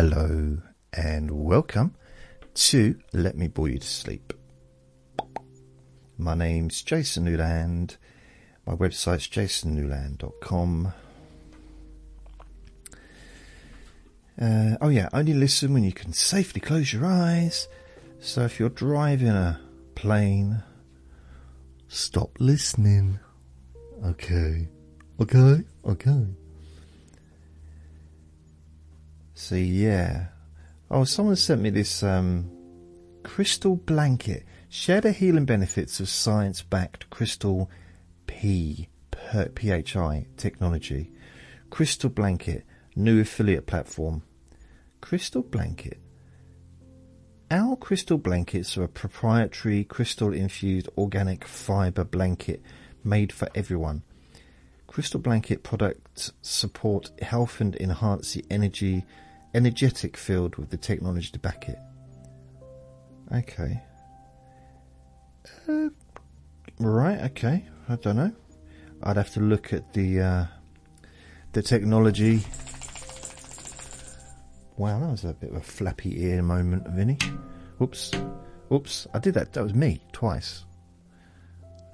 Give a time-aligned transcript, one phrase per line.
[0.00, 0.56] hello,
[0.92, 1.92] and welcome
[2.54, 4.32] to Let Me Bore You to Sleep.
[6.16, 7.96] My name's Jason Newland.
[8.64, 10.92] My website's jasonnewland.com.
[14.40, 17.66] Uh, oh, yeah, only listen when you can safely close your eyes.
[18.20, 19.60] So if you're driving a
[19.96, 20.62] plane,
[21.88, 23.18] stop listening.
[24.06, 24.68] Okay.
[25.20, 25.64] Okay.
[25.84, 26.26] Okay.
[29.40, 30.26] See, yeah.
[30.90, 32.50] Oh, someone sent me this um,
[33.22, 34.44] crystal blanket.
[34.68, 37.70] Share the healing benefits of science-backed crystal
[38.26, 41.12] P PHI technology.
[41.70, 42.64] Crystal blanket,
[42.96, 44.24] new affiliate platform.
[45.00, 46.00] Crystal blanket.
[47.48, 52.60] Our crystal blankets are a proprietary crystal infused organic fiber blanket
[53.04, 54.02] made for everyone.
[54.88, 59.04] Crystal blanket products support health and enhance the energy
[59.58, 61.78] energetic field with the technology to back it.
[63.34, 63.82] Okay.
[65.68, 65.88] Uh,
[66.78, 67.66] right, okay.
[67.88, 68.32] I don't know.
[69.02, 70.44] I'd have to look at the uh,
[71.52, 72.44] the technology.
[74.76, 77.18] Wow, that was a bit of a flappy ear moment, Vinny.
[77.82, 78.12] Oops.
[78.72, 79.06] Oops.
[79.12, 79.54] I did that.
[79.54, 80.64] That was me twice.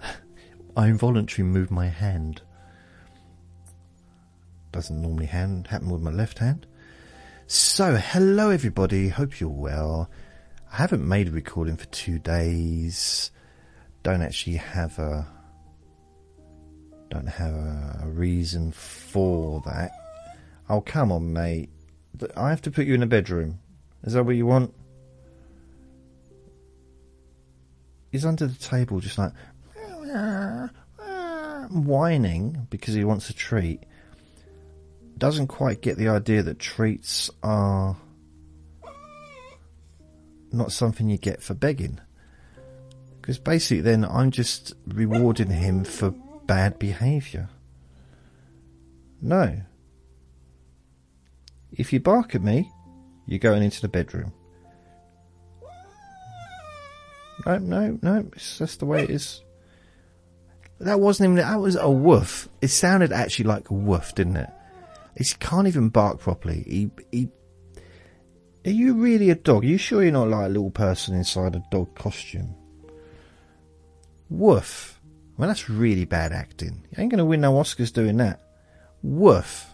[0.77, 2.43] I involuntarily moved my hand.
[4.71, 6.67] Doesn't normally hand, happen with my left hand.
[7.47, 9.09] So, hello everybody.
[9.09, 10.09] Hope you're well.
[10.73, 13.31] I haven't made a recording for two days.
[14.03, 15.27] Don't actually have a
[17.11, 19.93] don't have a, a reason for that.
[20.71, 21.69] Oh, come on, mate.
[22.35, 23.59] I have to put you in a bedroom.
[24.05, 24.73] Is that what you want?
[28.11, 29.33] He's under the table, just like
[29.79, 33.83] ah, ah, ah, whining because he wants a treat.
[35.17, 37.97] Doesn't quite get the idea that treats are
[40.53, 42.01] not something you get for begging.
[43.21, 46.11] Because basically, then I'm just rewarding him for
[46.47, 47.49] bad behaviour.
[49.23, 49.63] No.
[51.73, 52.71] If you bark at me,
[53.27, 54.33] you're going into the bedroom.
[57.47, 58.29] No, no, no.
[58.35, 59.43] It's just the way it is.
[60.81, 61.37] That wasn't even.
[61.37, 62.49] That was a woof.
[62.61, 64.51] It sounded actually like a woof, didn't it?
[65.17, 66.65] He can't even bark properly.
[66.67, 67.29] He, he.
[68.67, 69.65] Are you really a dog?
[69.65, 72.55] Are you sure you're not like a little person inside a dog costume?
[74.31, 75.01] Woof.
[75.37, 76.87] Well, that's really bad acting.
[76.91, 78.41] You ain't going to win no Oscars doing that.
[79.03, 79.67] Woof.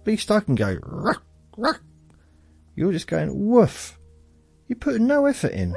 [0.00, 1.22] At least I can go, ruck,
[1.56, 1.80] ruck.
[2.74, 3.98] You're just going, woof.
[4.66, 5.74] You're putting no effort in.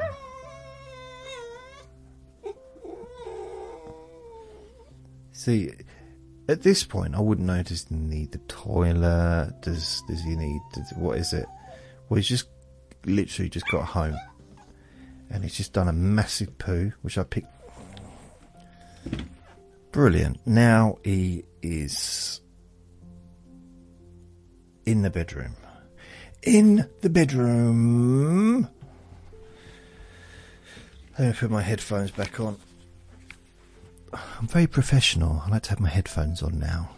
[5.32, 5.72] See,
[6.48, 9.54] at this point, I wouldn't he need the toilet?
[9.62, 11.46] Does does he need does, what is it?
[12.08, 12.48] Well, he's just
[13.06, 14.18] literally just got home,
[15.30, 17.48] and he's just done a massive poo, which I picked.
[19.92, 20.46] Brilliant.
[20.46, 22.42] Now he is
[24.86, 25.56] in the bedroom.
[26.44, 28.70] In the bedroom.
[31.18, 32.58] Let me put my headphones back on.
[34.40, 35.44] I'm very professional.
[35.46, 36.90] I like to have my headphones on now.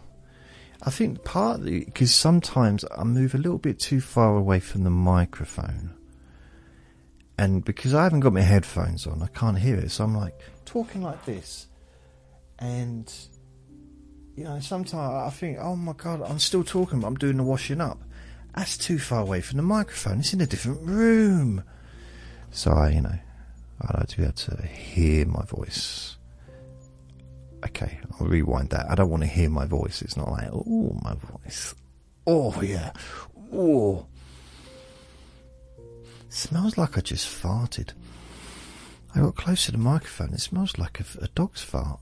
[0.84, 4.90] I think partly because sometimes I move a little bit too far away from the
[4.90, 5.94] microphone.
[7.38, 9.92] And because I haven't got my headphones on, I can't hear it.
[9.92, 11.68] So I'm like talking like this.
[12.60, 13.12] And,
[14.36, 17.44] you know, sometimes I think, oh my God, I'm still talking, but I'm doing the
[17.44, 18.00] washing up.
[18.56, 20.20] That's too far away from the microphone.
[20.20, 21.64] It's in a different room.
[22.50, 23.20] So I, you know,
[23.82, 26.17] I like to be able to hear my voice.
[27.68, 28.90] Okay, I'll rewind that.
[28.90, 30.02] I don't want to hear my voice.
[30.02, 31.76] It's not like, oh, my voice.
[32.26, 32.94] Oh, yeah.
[33.54, 34.06] Oh.
[36.30, 37.92] Smells like I just farted.
[39.14, 40.34] I got close to the microphone.
[40.34, 42.00] It smells like a, a dog's fart.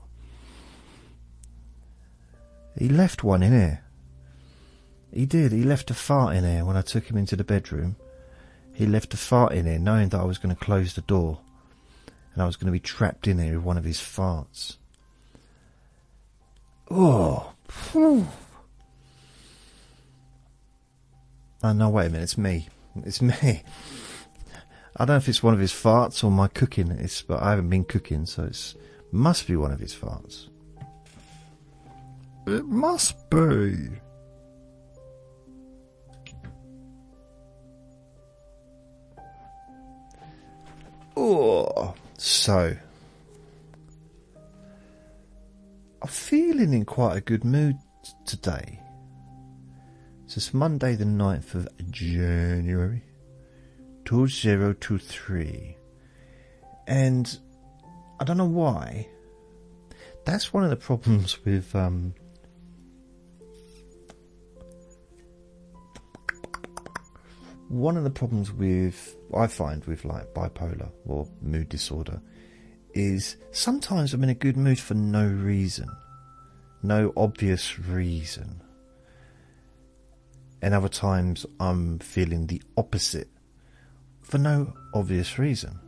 [2.78, 3.82] He left one in here.
[5.12, 5.50] He did.
[5.50, 7.96] He left a fart in here when I took him into the bedroom.
[8.72, 11.40] He left a fart in here knowing that I was going to close the door
[12.34, 14.76] and I was going to be trapped in here with one of his farts.
[16.90, 17.52] Oh.
[17.92, 18.26] Whew.
[21.62, 22.24] Oh, no, wait a minute.
[22.24, 22.68] It's me.
[23.04, 23.62] It's me.
[24.98, 26.90] I don't know if it's one of his farts or my cooking.
[26.90, 28.74] It's, but I haven't been cooking, so it
[29.12, 30.48] must be one of his farts.
[32.46, 33.88] It must be.
[41.18, 42.76] Oh, so
[46.02, 46.08] I'm
[46.56, 47.76] feeling in quite a good mood
[48.24, 48.80] today.
[50.26, 53.02] So it's Monday the 9th of January
[54.06, 55.76] 2023.
[56.86, 57.38] And
[58.18, 59.06] I don't know why.
[60.24, 62.14] That's one of the problems with um,
[67.68, 72.22] one of the problems with I find with like bipolar or mood disorder
[72.94, 75.90] is sometimes I'm in a good mood for no reason,
[76.86, 78.62] no obvious reason,
[80.62, 83.28] and other times I'm feeling the opposite
[84.22, 85.78] for no obvious reason.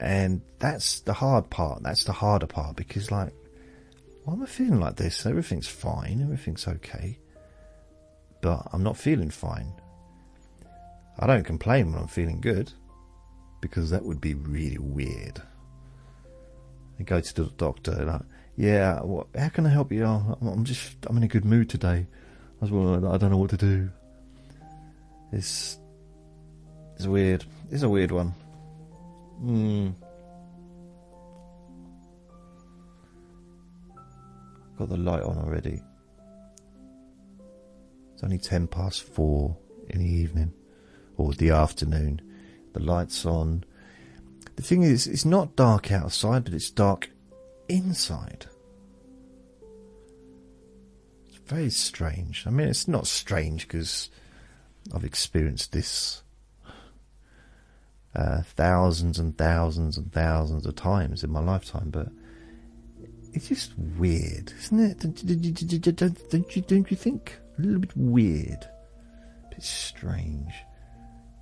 [0.00, 1.82] And that's the hard part.
[1.82, 3.32] That's the harder part because, like,
[4.24, 5.26] why am I feeling like this?
[5.26, 7.18] Everything's fine, everything's okay
[8.40, 9.72] but I'm not feeling fine.
[11.18, 12.72] I don't complain when I'm feeling good
[13.60, 15.42] because that would be really weird.
[16.98, 18.20] I go to the doctor I,
[18.58, 20.04] yeah, what, how can I help you?
[20.04, 22.08] Oh, I'm just, I'm in a good mood today.
[22.60, 23.88] I was well, I don't know what to do.
[25.30, 25.78] It's,
[26.96, 27.44] it's weird.
[27.70, 28.34] It's a weird one.
[29.38, 29.90] Hmm.
[34.76, 35.80] Got the light on already.
[38.14, 39.56] It's only 10 past 4
[39.90, 40.52] in the evening
[41.16, 42.20] or the afternoon.
[42.72, 43.62] The light's on.
[44.56, 47.10] The thing is, it's not dark outside, but it's dark
[47.68, 48.46] inside.
[51.48, 52.44] Very strange.
[52.46, 54.10] I mean, it's not strange because
[54.94, 56.22] I've experienced this
[58.14, 62.08] uh, thousands and thousands and thousands of times in my lifetime, but
[63.32, 64.98] it's just weird, isn't it?
[66.30, 67.38] Don't, you, don't you think?
[67.58, 68.68] a little bit weird,
[69.44, 70.52] a bit strange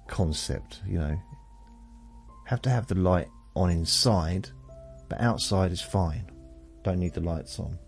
[0.07, 1.21] concept, you know.
[2.47, 4.49] Have to have the light on inside,
[5.09, 6.31] but outside is fine.
[6.85, 7.79] Don't need the lights on.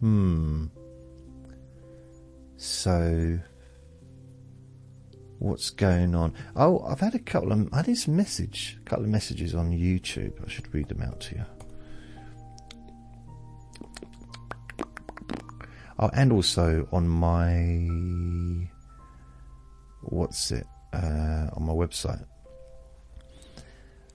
[0.00, 0.66] Hmm.
[2.56, 3.38] So,
[5.38, 6.34] what's going on?
[6.54, 7.68] Oh, I've had a couple of.
[7.72, 10.32] I had this message, a couple of messages on YouTube.
[10.44, 11.44] I should read them out to you.
[15.98, 18.68] Oh, and also on my
[20.02, 22.24] what's it uh, on my website.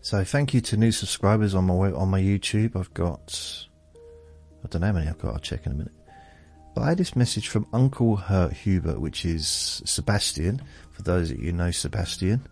[0.01, 2.75] So thank you to new subscribers on my on my YouTube.
[2.75, 3.67] I've got
[4.71, 5.33] don't know how many I've got.
[5.33, 5.93] I'll check in a minute.
[6.73, 10.61] But I had this message from Uncle Hurt Hubert, which is Sebastian.
[10.91, 12.47] For those that you know Sebastian,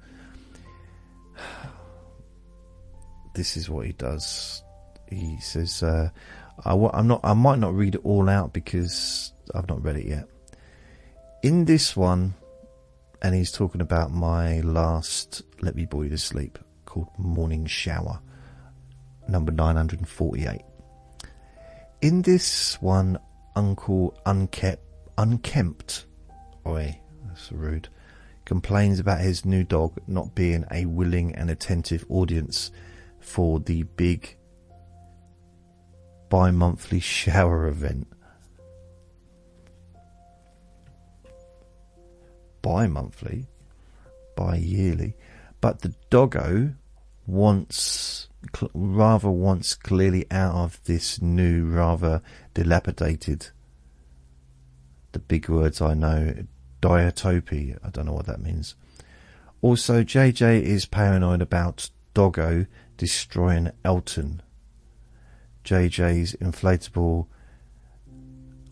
[3.33, 4.62] this is what he does.
[5.10, 6.10] He says, uh,
[6.66, 7.21] I, am not.
[7.24, 10.27] I might not read it all out because I've not read it yet.
[11.42, 12.33] In this one,
[13.22, 18.19] and he's talking about my last "Let Me You to Sleep" called "Morning Shower,"
[19.30, 20.63] number nine hundred and forty-eight.
[22.01, 23.19] In this one,
[23.57, 24.81] Uncle Unkept,
[25.18, 26.06] Unkempt,
[26.66, 26.98] oi,
[27.28, 27.90] that's rude,
[28.46, 32.72] complains about his new dog not being a willing and attentive audience
[33.19, 34.38] for the big
[36.30, 38.07] bi monthly shower event.
[42.62, 43.48] Bi monthly?
[44.38, 45.16] Bi yearly.
[45.60, 46.74] But the doggo
[47.28, 48.29] wants,
[48.74, 52.21] rather wants clearly out of this new, rather
[52.53, 53.50] dilapidated,
[55.12, 56.46] the big words I know,
[56.81, 57.77] diatopy.
[57.84, 58.75] I don't know what that means.
[59.62, 62.65] Also, JJ is paranoid about Doggo
[62.98, 64.41] destroying Elton
[65.69, 67.27] JJ's inflatable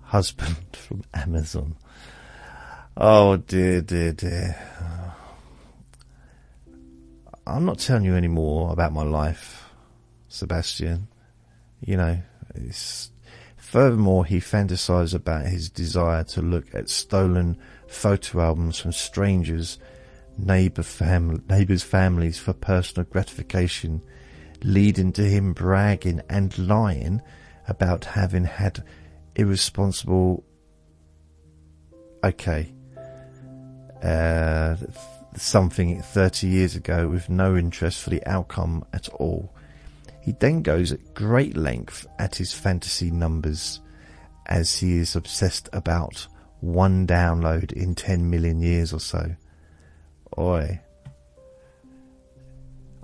[0.01, 1.75] husband from Amazon.
[2.95, 4.55] Oh dear, dear, dear.
[7.47, 9.69] I'm not telling you any more about my life,
[10.27, 11.07] Sebastian.
[11.79, 12.17] You know,
[12.55, 13.11] it's
[13.55, 19.79] furthermore he fantasizes about his desire to look at stolen photo albums from strangers,
[20.37, 24.01] neighbor fam- neighbors' families for personal gratification
[24.63, 27.21] leading to him bragging and lying
[27.69, 28.83] about having had
[29.35, 30.43] irresponsible.
[32.23, 32.73] Okay.
[34.03, 34.75] Uh,
[35.37, 39.53] something 30 years ago with no interest for the outcome at all.
[40.21, 43.79] He then goes at great length at his fantasy numbers
[44.45, 46.27] as he is obsessed about
[46.59, 49.35] one download in 10 million years or so.
[50.37, 50.81] Oi.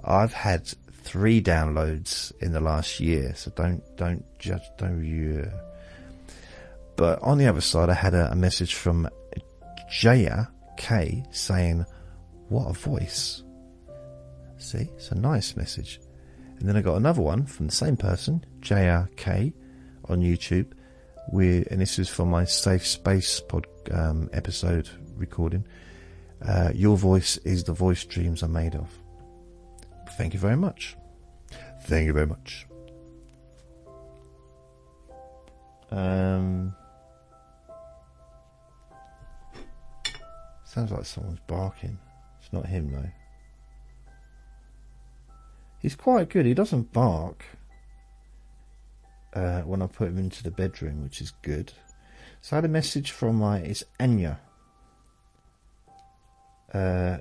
[0.03, 0.67] I've had
[1.03, 5.49] three downloads in the last year, so don't don't judge don't you.
[6.95, 9.09] But on the other side, I had a, a message from
[9.89, 10.47] Jaya
[10.77, 11.85] K saying,
[12.53, 13.43] "What a voice!"
[14.57, 15.99] See, it's a nice message.
[16.59, 19.51] And then I got another one from the same person, JRK,
[20.07, 20.71] on YouTube.
[21.31, 25.65] With, and this is for my Safe Space pod, um, episode recording.
[26.41, 28.87] Uh, Your voice is the voice dreams are made of.
[30.17, 30.95] Thank you very much.
[31.85, 32.67] Thank you very much.
[35.91, 36.75] Um,
[40.65, 41.97] sounds like someone's barking.
[42.53, 43.09] Not him though.
[45.79, 46.45] He's quite good.
[46.45, 47.43] He doesn't bark
[49.33, 51.73] uh, when I put him into the bedroom, which is good.
[52.41, 54.39] So I had a message from my it's Anya,
[56.73, 57.17] uh,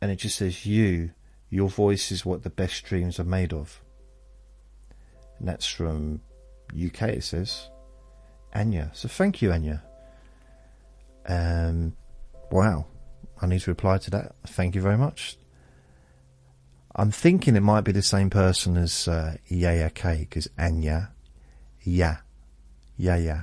[0.00, 1.10] and it just says you.
[1.50, 3.82] Your voice is what the best dreams are made of.
[5.38, 6.20] And that's from
[6.72, 7.02] UK.
[7.02, 7.68] It says
[8.54, 8.92] Anya.
[8.94, 9.82] So thank you, Anya.
[11.26, 11.96] Um,
[12.50, 12.86] wow.
[13.40, 14.34] I need to reply to that.
[14.46, 15.36] Thank you very much.
[16.94, 21.10] I'm thinking it might be the same person as uh, Yaya K because Anya,
[21.82, 22.18] yeah,
[22.96, 23.42] yeah, yeah,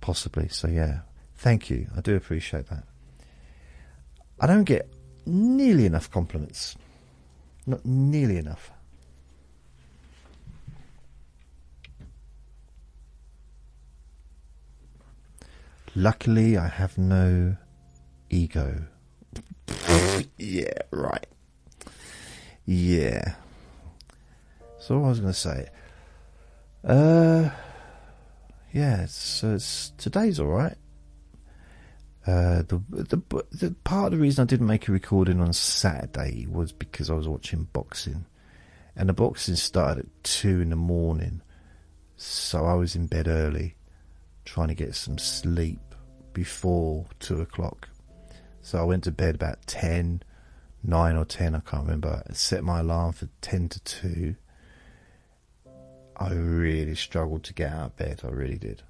[0.00, 0.48] possibly.
[0.48, 1.00] So yeah,
[1.36, 1.88] thank you.
[1.96, 2.84] I do appreciate that.
[4.40, 4.88] I don't get
[5.26, 6.76] nearly enough compliments.
[7.66, 8.70] Not nearly enough.
[15.94, 17.56] Luckily, I have no
[18.30, 18.82] ego.
[20.38, 21.26] yeah, right.
[22.64, 23.34] Yeah.
[24.78, 25.68] So I was going to say.
[26.84, 27.50] Uh,
[28.72, 29.06] yeah.
[29.06, 30.76] So it's, today's all right.
[32.26, 36.46] Uh, the, the the part of the reason I didn't make a recording on Saturday
[36.46, 38.26] was because I was watching boxing,
[38.94, 41.40] and the boxing started at two in the morning,
[42.18, 43.76] so I was in bed early,
[44.44, 45.80] trying to get some sleep
[46.34, 47.88] before two o'clock.
[48.68, 50.22] So I went to bed about ten,
[50.84, 52.22] nine or ten, I can't remember.
[52.28, 54.36] I set my alarm for ten to two.
[56.14, 58.20] I really struggled to get out of bed.
[58.24, 58.82] I really did.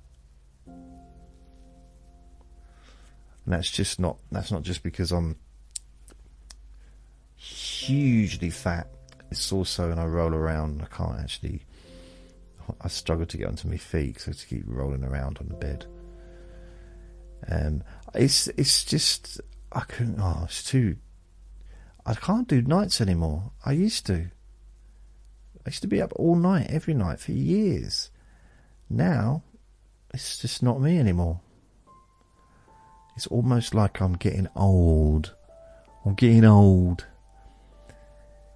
[0.66, 0.80] And
[3.47, 5.37] that's just not that's not just because I'm
[7.37, 8.88] hugely fat.
[9.30, 11.62] It's also when I roll around I can't actually
[12.80, 15.87] I struggle to get onto my feet so to keep rolling around on the bed.
[17.49, 19.40] Um it's it's just
[19.72, 20.96] I couldn't oh it's too
[22.08, 23.52] I can't do nights anymore.
[23.66, 24.30] I used to.
[25.66, 28.10] I used to be up all night, every night for years.
[28.88, 29.42] Now,
[30.14, 31.40] it's just not me anymore.
[33.14, 35.34] It's almost like I'm getting old.
[36.06, 37.04] I'm getting old.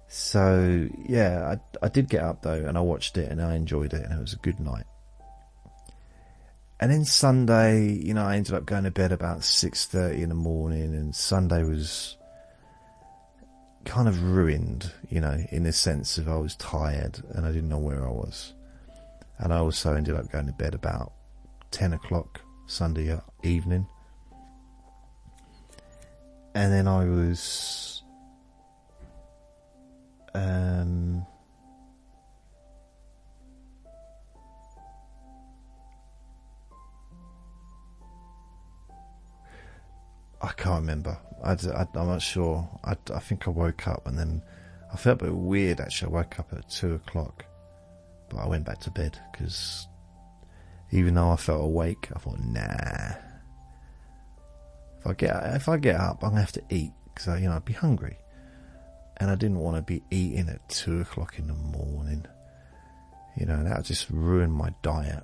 [0.07, 3.93] So yeah, I I did get up though, and I watched it, and I enjoyed
[3.93, 4.85] it, and it was a good night.
[6.83, 10.27] And then Sunday, you know, I ended up going to bed about six thirty in
[10.27, 12.17] the morning, and Sunday was
[13.85, 17.69] kind of ruined, you know, in the sense of I was tired and I didn't
[17.69, 18.51] know where I was.
[19.37, 21.13] And I also ended up going to bed about
[21.71, 23.87] 10 o'clock Sunday evening
[26.55, 28.03] and then I was
[30.35, 31.25] um,
[40.43, 41.17] I can't remember.
[41.43, 42.69] I, am not sure.
[42.83, 44.43] I, I think I woke up and then
[44.91, 46.11] I felt a bit weird actually.
[46.11, 47.45] I woke up at two o'clock,
[48.29, 49.87] but I went back to bed because
[50.91, 53.15] even though I felt awake, I thought, nah,
[54.99, 57.55] if I get if I get up, I'm gonna have to eat because you know
[57.55, 58.17] I'd be hungry,
[59.17, 62.25] and I didn't want to be eating at two o'clock in the morning.
[63.37, 65.23] You know that would just ruin my diet.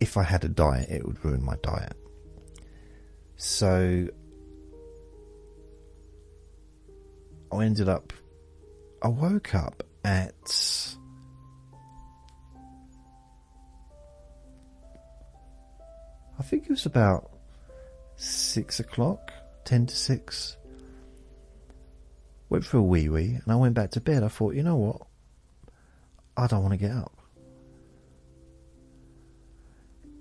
[0.00, 1.96] If I had a diet, it would ruin my diet.
[3.40, 4.06] So
[7.50, 8.12] I ended up.
[9.02, 10.34] I woke up at
[16.38, 17.30] I think it was about
[18.16, 19.32] six o'clock,
[19.64, 20.58] ten to six.
[22.50, 24.22] Went for a wee wee and I went back to bed.
[24.22, 25.06] I thought, you know what?
[26.36, 27.19] I don't want to get up.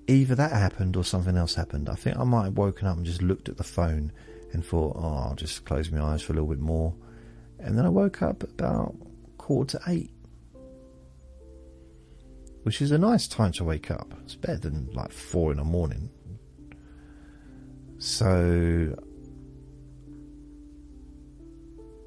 [0.10, 1.88] Either that happened or something else happened.
[1.88, 4.12] I think I might have woken up and just looked at the phone
[4.52, 6.96] and thought, oh, I'll just close my eyes for a little bit more.
[7.60, 8.96] And then I woke up about
[9.38, 10.12] quarter to eight
[12.64, 14.14] which is a nice time to wake up.
[14.24, 16.10] It's better than like four in the morning.
[17.98, 18.96] So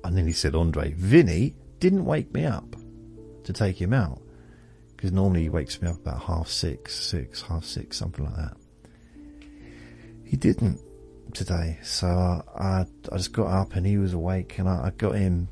[0.05, 0.93] I nearly said Andre.
[0.93, 2.77] Vinny didn't wake me up
[3.45, 4.23] to take him out
[5.03, 8.57] because normally he wakes me up about half six, six, half six, something like that.
[10.25, 10.79] He didn't.
[11.35, 15.17] today, so I, I, just got up and he was awake, and I, I got
[15.17, 15.49] him.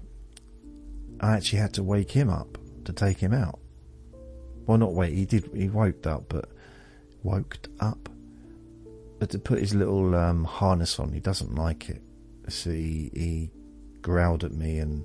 [1.18, 3.58] I actually had to wake him up to take him out.
[4.66, 5.14] Well, not wait.
[5.14, 5.50] He did.
[5.52, 6.48] He woke up, but
[7.24, 8.08] woke up.
[9.18, 12.02] But to put his little um, harness on, he doesn't like it.
[12.46, 13.50] So he, he
[14.00, 15.04] growled at me and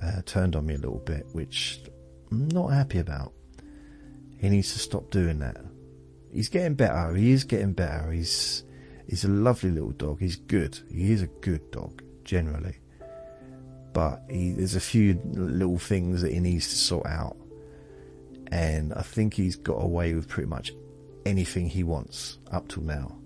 [0.00, 1.80] uh, turned on me a little bit, which
[2.34, 3.32] I'm not happy about.
[4.38, 5.56] He needs to stop doing that.
[6.32, 7.14] He's getting better.
[7.14, 8.10] He is getting better.
[8.10, 8.64] He's
[9.08, 10.18] he's a lovely little dog.
[10.18, 10.76] He's good.
[10.90, 12.78] He is a good dog generally,
[13.92, 17.36] but he, there's a few little things that he needs to sort out.
[18.50, 20.72] And I think he's got away with pretty much
[21.24, 23.16] anything he wants up till now.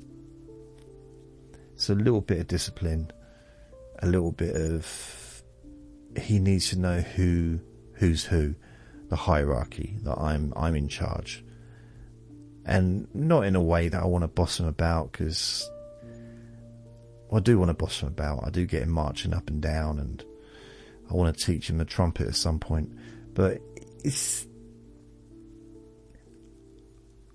[1.76, 3.10] So a little bit of discipline,
[4.00, 5.42] a little bit of
[6.20, 7.60] he needs to know who
[7.94, 8.54] who's who,
[9.08, 11.44] the hierarchy that I'm I'm in charge,
[12.64, 15.68] and not in a way that I want to boss him about because
[17.32, 18.44] I do want to boss him about.
[18.46, 20.24] I do get him marching up and down, and
[21.10, 22.90] I want to teach him the trumpet at some point,
[23.34, 23.60] but
[24.04, 24.46] it's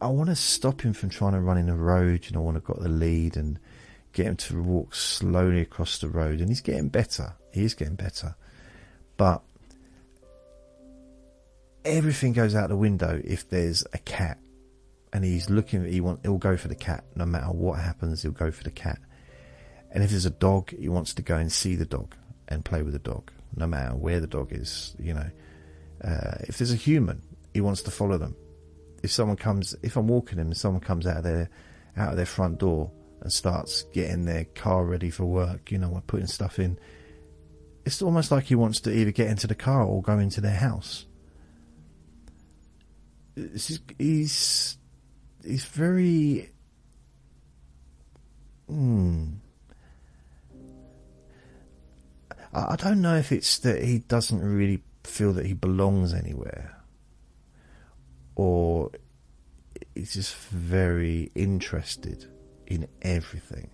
[0.04, 2.26] I want to stop him from trying to run in the road.
[2.26, 3.58] You know, I want to got the lead and
[4.12, 6.42] get him to walk slowly across the road.
[6.42, 7.36] And he's getting better.
[7.54, 8.36] He is getting better.
[9.16, 9.44] But
[11.86, 14.40] everything goes out the window if there's a cat
[15.12, 17.04] and he's looking he want he'll go for the cat.
[17.16, 19.00] No matter what happens he'll go for the cat.
[19.92, 22.16] And if there's a dog he wants to go and see the dog
[22.48, 25.30] and play with the dog no matter where the dog is you know.
[26.04, 27.22] Uh, if there's a human
[27.54, 28.36] he wants to follow them.
[29.04, 31.50] If someone comes, if I'm walking him and someone comes out of their
[31.96, 36.02] out of their front door and starts getting their car ready for work, you know,
[36.08, 36.80] putting stuff in,
[37.86, 40.56] it's almost like he wants to either get into the car or go into their
[40.56, 41.06] house.
[43.36, 44.78] He's
[45.44, 46.50] he's very.
[48.68, 49.34] Hmm.
[52.56, 56.84] I don't know if it's that he doesn't really feel that he belongs anywhere
[58.36, 58.92] or
[59.96, 62.26] he's just very interested
[62.68, 63.70] in everything.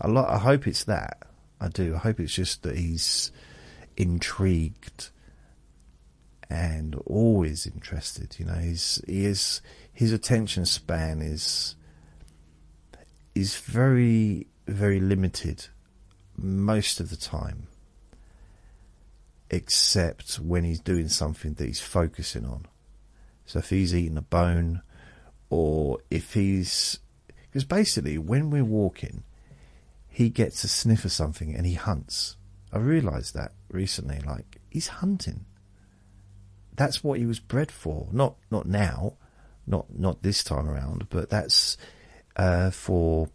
[0.00, 0.30] A lot.
[0.30, 1.26] I hope it's that.
[1.60, 1.94] I do.
[1.94, 3.32] I hope it's just that he's
[3.96, 5.10] intrigued
[6.50, 8.36] and always interested.
[8.38, 9.60] You know, he is
[9.92, 11.76] his attention span is
[13.34, 15.66] is very very limited
[16.36, 17.68] most of the time,
[19.50, 22.66] except when he's doing something that he's focusing on.
[23.46, 24.82] So if he's eating a bone,
[25.50, 26.98] or if he's
[27.42, 29.22] because basically when we're walking,
[30.08, 32.36] he gets a sniff of something and he hunts.
[32.72, 34.20] I realised that recently.
[34.20, 35.46] Like he's hunting.
[36.76, 38.08] That's what he was bred for.
[38.12, 39.14] Not not now,
[39.66, 41.76] not not this time around, but that's
[42.36, 43.28] uh, for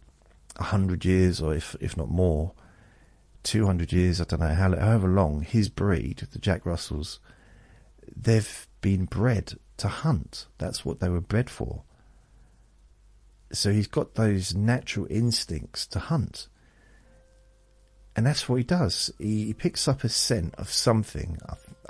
[0.56, 2.52] a hundred years, or if if not more,
[3.42, 4.20] two hundred years.
[4.20, 7.18] I don't know how however long his breed, the Jack Russells,
[8.14, 10.46] they've been bred to hunt.
[10.58, 11.82] That's what they were bred for.
[13.52, 16.48] So he's got those natural instincts to hunt.
[18.14, 19.10] And that's what he does.
[19.18, 21.38] He, he picks up a scent of something.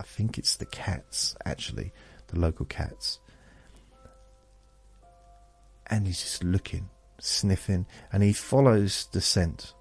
[0.00, 1.92] I, think it's the cats, actually,
[2.28, 3.20] the local cats.
[5.86, 9.74] And he's just looking, sniffing, and he follows the scent.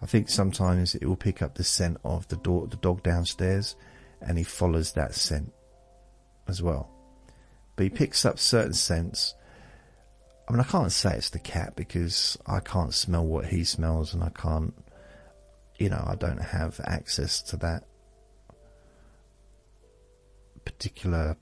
[0.00, 3.76] I think sometimes it will pick up the scent of the, door, the dog downstairs,
[4.20, 5.52] and he follows that scent
[6.48, 6.92] as well
[7.76, 9.34] but he picks up certain scents.
[10.48, 14.12] I mean, I can't say it's the cat because I can't smell what he smells,
[14.12, 14.74] and I can't,
[15.78, 17.84] you know, I don't have access to that
[20.64, 21.36] particular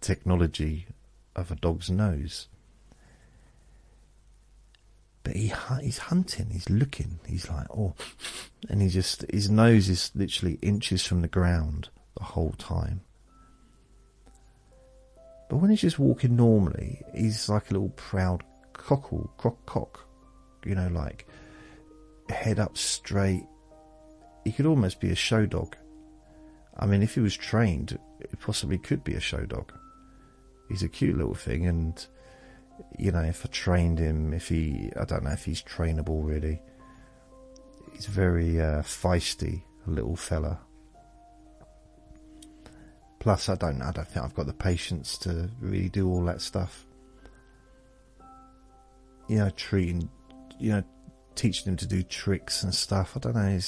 [0.00, 0.86] technology
[1.34, 2.48] of a dog's nose.
[5.22, 5.52] But he
[5.82, 7.94] he's hunting, he's looking, he's like, oh,
[8.68, 13.02] and he just his nose is literally inches from the ground the whole time.
[15.48, 20.06] But when he's just walking normally, he's like a little proud cockle, croc cock,
[20.64, 21.26] you know, like
[22.28, 23.44] head up straight.
[24.44, 25.76] He could almost be a show dog.
[26.78, 29.72] I mean, if he was trained, it possibly could be a show dog.
[30.68, 32.06] He's a cute little thing, and
[32.98, 36.60] you know, if I trained him, if he, I don't know if he's trainable really.
[37.92, 40.60] He's very uh, feisty, little fella.
[43.18, 46.40] Plus, I don't, I don't think I've got the patience to really do all that
[46.40, 46.86] stuff.
[49.26, 50.08] You know, treating,
[50.60, 50.84] you know,
[51.34, 53.16] teaching him to do tricks and stuff.
[53.16, 53.58] I don't know.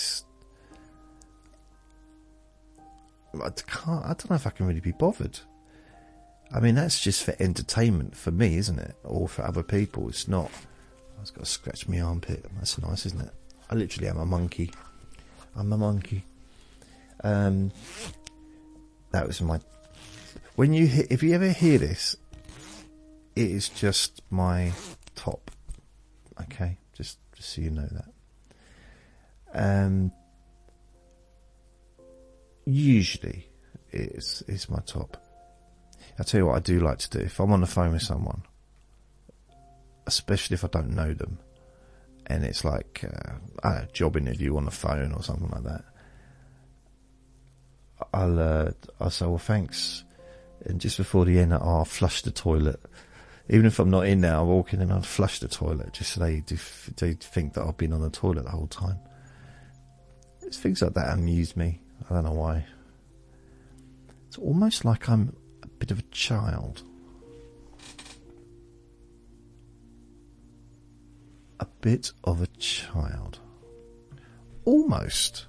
[3.35, 4.05] I can't.
[4.05, 5.39] I don't know if I can really be bothered.
[6.53, 8.97] I mean, that's just for entertainment for me, isn't it?
[9.05, 10.09] Or for other people.
[10.09, 10.51] It's not.
[11.21, 12.45] I've got to scratch my armpit.
[12.57, 13.33] That's nice, isn't it?
[13.69, 14.73] I literally am a monkey.
[15.55, 16.25] I'm a monkey.
[17.23, 17.71] Um,
[19.13, 19.61] that was my.
[20.57, 22.17] When you hear, if you ever hear this,
[23.37, 24.73] it is just my
[25.15, 25.51] top.
[26.43, 28.05] Okay, just just so you know that.
[29.53, 30.13] Um,
[32.65, 33.49] usually,
[33.91, 35.17] it's it's my top.
[36.19, 37.25] I'll tell you what I do like to do.
[37.25, 38.43] If I'm on the phone with someone,
[40.07, 41.39] especially if I don't know them,
[42.27, 45.85] and it's like uh, a job interview on the phone or something like that,
[48.13, 48.71] I'll uh,
[49.01, 50.05] I'll say, well, thanks.
[50.65, 52.81] And just before the end, I'll flush the toilet.
[53.49, 56.13] Even if I'm not in there, I'll walk in and I'll flush the toilet just
[56.13, 56.45] so they,
[56.99, 58.99] they think that I've been on the toilet the whole time.
[60.43, 61.81] It's things like that amuse me.
[62.09, 62.67] I don't know why.
[64.29, 66.83] It's almost like I'm a bit of a child.
[71.59, 73.41] A bit of a child.
[74.65, 75.47] Almost.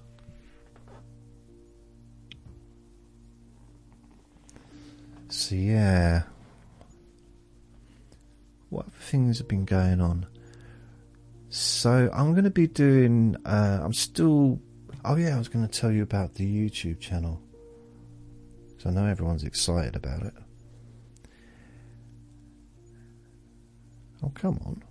[5.30, 6.24] So yeah,
[8.70, 10.26] what things have been going on?
[11.50, 13.38] So I'm going to be doing.
[13.46, 14.60] Uh, I'm still.
[15.04, 17.42] Oh yeah, I was going to tell you about the YouTube channel.
[18.78, 20.34] So I know everyone's excited about it.
[24.24, 24.84] Oh come on!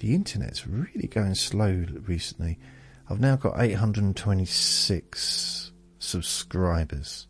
[0.00, 2.58] The internet's really going slow recently.
[3.08, 7.26] I've now got 826 subscribers.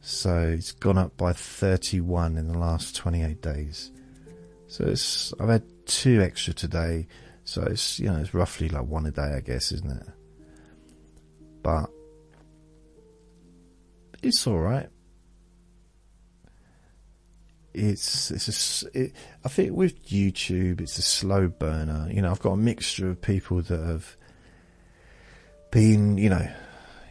[0.00, 3.92] So it's gone up by 31 in the last 28 days.
[4.66, 7.06] So it's I've had two extra today.
[7.44, 10.08] So it's you know it's roughly like one a day, I guess, isn't it?
[11.64, 11.90] But
[14.22, 14.88] it's all right.
[17.72, 19.12] It's it's a, it,
[19.44, 22.08] I think with YouTube it's a slow burner.
[22.12, 24.16] You know, I've got a mixture of people that have
[25.72, 26.46] been, you know,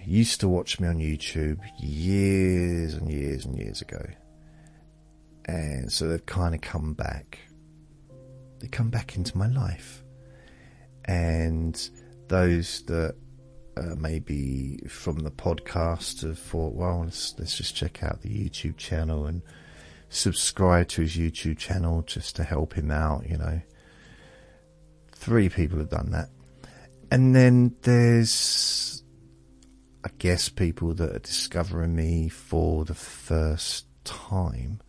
[0.05, 4.05] used to watch me on YouTube years and years and years ago.
[5.45, 7.39] And so they've kind of come back.
[8.59, 10.03] They come back into my life.
[11.05, 11.75] And
[12.29, 13.15] those that
[13.75, 18.77] uh, maybe from the podcast have thought, well, let's, let's just check out the YouTube
[18.77, 19.41] channel and
[20.09, 23.61] subscribe to his YouTube channel just to help him out, you know.
[25.13, 26.29] Three people have done that.
[27.09, 29.03] And then there's
[30.03, 34.81] I guess people that are discovering me for the first time.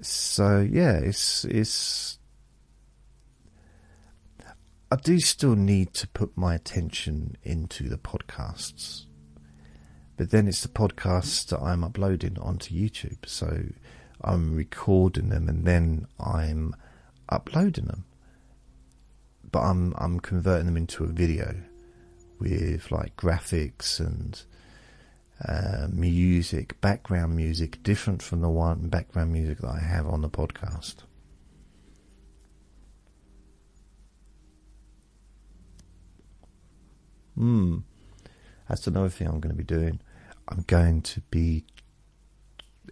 [0.00, 2.17] So yeah, it's it's.
[4.90, 9.04] I do still need to put my attention into the podcasts,
[10.16, 13.26] but then it's the podcasts that I'm uploading onto YouTube.
[13.26, 13.64] So
[14.22, 16.74] I'm recording them and then I'm
[17.28, 18.06] uploading them,
[19.52, 21.54] but I'm I'm converting them into a video
[22.38, 24.42] with like graphics and
[25.46, 30.30] uh, music, background music, different from the one background music that I have on the
[30.30, 31.02] podcast.
[37.38, 37.78] Hmm.
[38.68, 40.00] That's another thing I'm going to be doing.
[40.48, 41.64] I'm going to be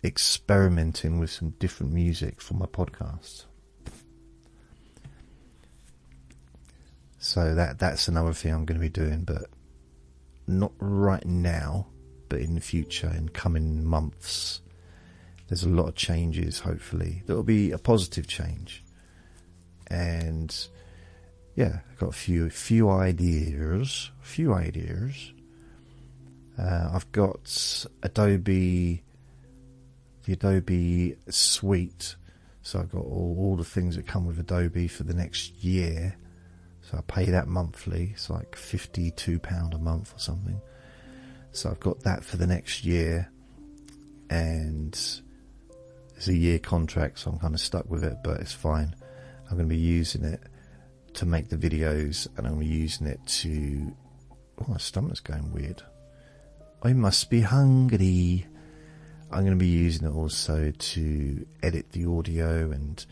[0.05, 3.47] experimenting with some different music for my podcast.
[7.19, 9.47] So that that's another thing I'm going to be doing, but
[10.47, 11.89] not right now,
[12.29, 14.61] but in the future, in coming months.
[15.49, 16.61] There's a lot of changes.
[16.61, 18.85] Hopefully, there will be a positive change,
[19.89, 20.55] and
[21.57, 24.11] yeah, I've got a few few ideas.
[24.27, 25.33] Few ideas.
[26.59, 29.03] Uh, I've got Adobe,
[30.25, 32.17] the Adobe suite.
[32.63, 36.17] So I've got all, all the things that come with Adobe for the next year
[36.91, 38.11] so I pay that monthly.
[38.13, 40.61] It's like £52 a month or something.
[41.51, 43.29] So I've got that for the next year.
[44.31, 44.93] And
[46.17, 48.95] it's a year contract, so I'm kind of stuck with it, but it's fine.
[49.51, 50.41] I'm going to be using it
[51.15, 53.93] to make the videos and I'm using it to.
[54.59, 55.83] Oh, my stomach's going weird.
[56.83, 58.47] I must be hungry.
[59.31, 63.05] I'm going to be using it also to edit the audio and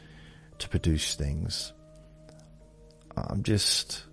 [0.58, 1.72] to produce things.
[3.16, 4.04] I'm just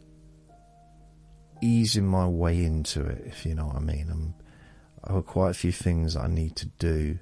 [1.61, 4.09] easing my way into it, if you know what I mean.
[4.09, 4.33] I'm,
[5.03, 7.19] I've got quite a few things I need to do,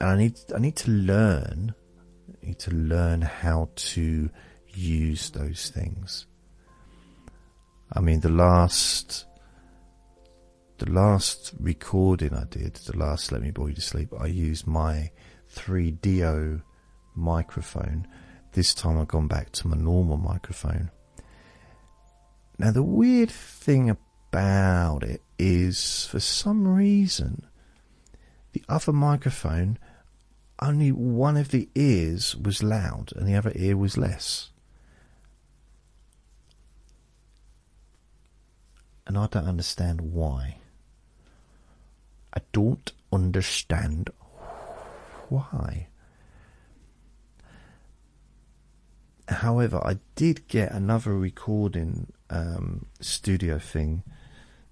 [0.00, 1.74] and I need I need to learn.
[2.28, 4.30] I need to learn how to
[4.68, 6.26] use those things.
[7.92, 9.26] I mean, the last
[10.78, 14.66] the last recording I did, the last Let Me Bore You to Sleep, I used
[14.66, 15.10] my
[15.54, 16.62] 3Dio
[17.14, 18.06] microphone.
[18.52, 20.90] This time I've gone back to my normal microphone.
[22.58, 27.46] Now, the weird thing about it is for some reason,
[28.52, 29.78] the other microphone,
[30.60, 34.50] only one of the ears was loud and the other ear was less.
[39.06, 40.58] And I don't understand why.
[42.34, 44.10] I don't understand
[45.28, 45.88] why.
[49.28, 54.02] However, I did get another recording um, studio thing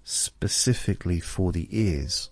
[0.03, 2.29] specifically for the ears.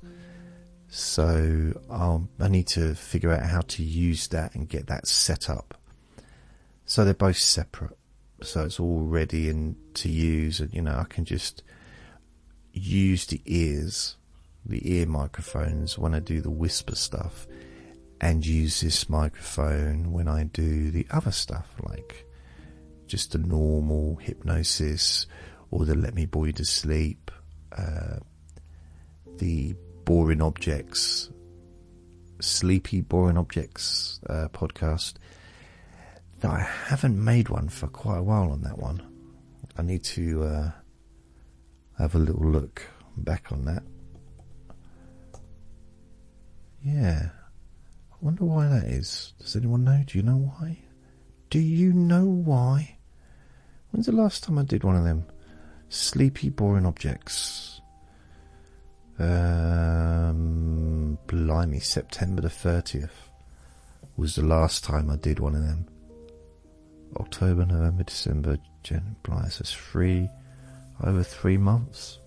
[0.87, 5.49] So I'll, I need to figure out how to use that and get that set
[5.49, 5.75] up.
[6.85, 7.97] So they're both separate.
[8.41, 11.63] So it's all ready and to use, and you know I can just
[12.73, 14.17] use the ears,
[14.65, 17.47] the ear microphones when I do the whisper stuff,
[18.19, 22.25] and use this microphone when I do the other stuff like
[23.05, 25.27] just the normal hypnosis
[25.69, 27.31] or the let me bore you to sleep,
[27.77, 28.17] uh,
[29.37, 31.29] the boring objects,
[32.39, 35.15] sleepy boring objects uh, podcast.
[36.39, 39.01] That I haven't made one for quite a while on that one.
[39.77, 40.71] I need to uh,
[41.97, 42.83] have a little look
[43.17, 43.83] back on that.
[46.83, 47.29] Yeah.
[48.11, 49.33] I wonder why that is.
[49.39, 50.03] Does anyone know?
[50.05, 50.79] Do you know why?
[51.49, 52.97] Do you know why?
[53.91, 55.25] When's the last time I did one of them?
[55.89, 57.81] Sleepy, boring objects.
[59.19, 63.09] Um, blimey, September the 30th
[64.17, 65.87] was the last time I did one of them.
[67.17, 69.15] October, November, December, January,
[69.49, 70.29] so it's three,
[71.03, 72.19] over three months.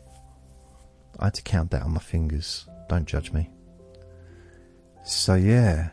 [1.18, 2.66] I had to count that on my fingers.
[2.88, 3.50] Don't judge me.
[5.04, 5.90] So, yeah.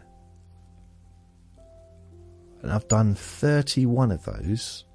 [2.62, 4.86] And I've done 31 of those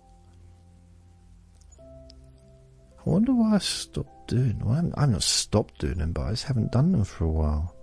[3.08, 4.92] I wonder why I stopped doing them.
[4.94, 7.74] I've not stopped doing them, but I just haven't done them for a while.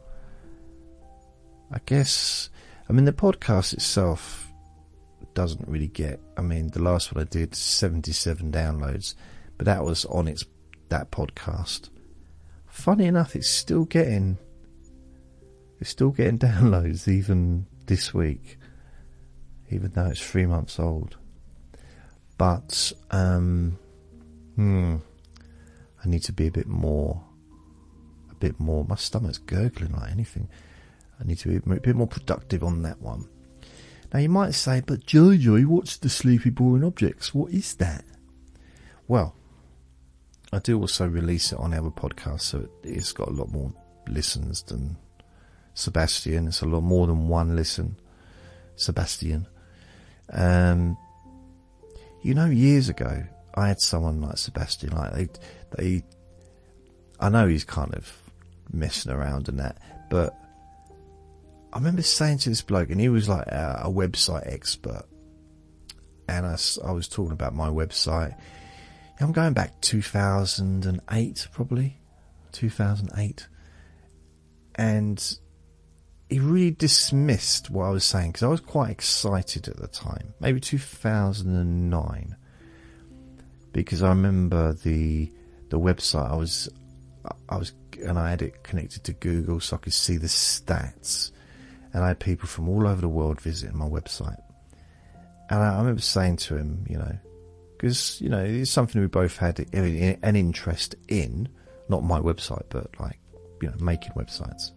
[1.72, 2.52] I guess,
[2.88, 4.52] I mean, the podcast itself
[5.34, 9.16] doesn't really get, I mean, the last one I did, 77 downloads,
[9.58, 10.46] but that was on its,
[10.90, 11.90] that podcast.
[12.68, 14.38] Funny enough, it's still getting,
[15.80, 18.58] it's still getting downloads even this week,
[19.70, 21.18] even though it's three months old.
[22.38, 23.78] But, um,
[24.56, 24.98] hmm,
[26.04, 27.24] I need to be a bit more,
[28.30, 28.86] a bit more.
[28.86, 30.50] My stomach's gurgling like anything.
[31.20, 33.30] I need to be a bit more productive on that one.
[34.14, 37.34] Now you might say, but Jojo, what's the sleepy boring objects?
[37.34, 38.06] What is that?
[39.08, 39.36] Well,
[40.56, 43.74] I do also release it on our podcast, so it's got a lot more
[44.08, 44.96] listens than
[45.74, 46.48] Sebastian.
[46.48, 47.98] It's a lot more than one listen.
[48.78, 49.48] Sebastian.
[50.32, 50.98] Um,
[52.24, 55.30] you know, years ago, I had someone like Sebastian, like they,
[55.76, 56.04] they,
[57.20, 58.10] I know he's kind of
[58.72, 59.78] messing around and that,
[60.10, 60.38] but
[61.74, 65.04] I remember saying to this bloke, and he was like a, a website expert,
[66.30, 68.38] and I, I was talking about my website.
[69.20, 71.98] I'm going back 2008, probably.
[72.52, 73.48] 2008,
[74.76, 75.38] and
[76.30, 80.34] he really dismissed what I was saying because I was quite excited at the time,
[80.40, 82.36] maybe 2009
[83.76, 85.30] because I remember the
[85.70, 86.70] the website I was
[87.50, 91.32] I was and I had it connected to Google so I could see the stats.
[91.94, 94.42] And I had people from all over the world visiting my website.
[95.50, 97.18] And I, I remember saying to him you know
[97.78, 101.48] because you know it's something we both had an interest in
[101.90, 103.20] not my website but like
[103.62, 104.72] you know making websites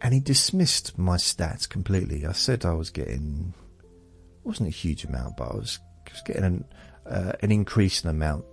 [0.00, 3.54] and he dismissed my stats completely I said I was getting
[4.44, 5.78] wasn't a huge amount but I was,
[6.10, 6.64] was getting an
[7.06, 8.44] uh, an increasing amount,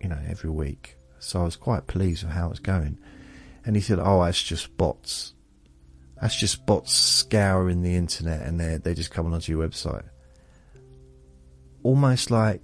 [0.00, 0.96] you know, every week.
[1.18, 2.98] So I was quite pleased with how it's going.
[3.64, 5.34] And he said, "Oh, that's just bots.
[6.20, 10.08] That's just bots scouring the internet, and they they just coming onto your website."
[11.82, 12.60] Almost like,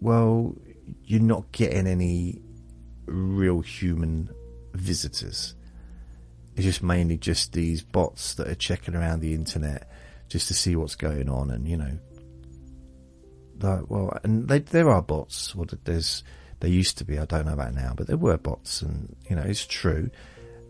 [0.00, 0.54] well,
[1.04, 2.40] you're not getting any
[3.06, 4.30] real human
[4.74, 5.54] visitors.
[6.54, 9.90] It's just mainly just these bots that are checking around the internet
[10.28, 11.98] just to see what's going on and you know
[13.60, 15.54] like, well, and they, there are bots.
[15.54, 16.22] Well, there's
[16.60, 17.18] there used to be.
[17.18, 20.10] I don't know about now, but there were bots, and you know, it's true.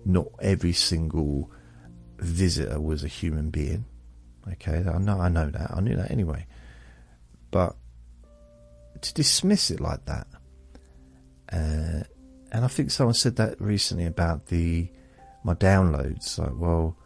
[0.04, 1.50] Not every single
[2.18, 3.84] visitor was a human being.
[4.52, 5.72] Okay, I know, I know that.
[5.74, 6.46] I knew that anyway.
[7.50, 7.76] But
[9.00, 10.26] to dismiss it like that,
[11.52, 12.04] uh,
[12.52, 14.88] and I think someone said that recently about the
[15.44, 16.38] my downloads.
[16.38, 16.96] Like, well,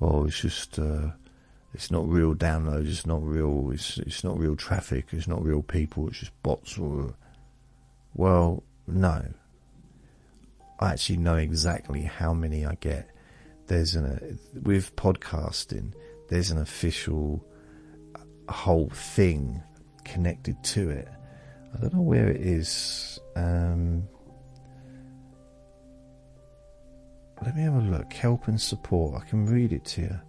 [0.00, 1.10] well, it's just uh,
[1.76, 5.62] it's not real downloads, it's not real, it's, it's not real traffic, it's not real
[5.62, 7.14] people, it's just bots or.
[8.14, 9.22] Well, no.
[10.80, 13.10] I actually know exactly how many I get.
[13.66, 15.92] There's an, with podcasting,
[16.30, 17.44] there's an official
[18.48, 19.62] whole thing
[20.04, 21.08] connected to it.
[21.74, 23.18] I don't know where it is.
[23.34, 24.08] Um,
[27.42, 28.12] let me have a look.
[28.12, 29.22] Help and support.
[29.22, 30.20] I can read it to you.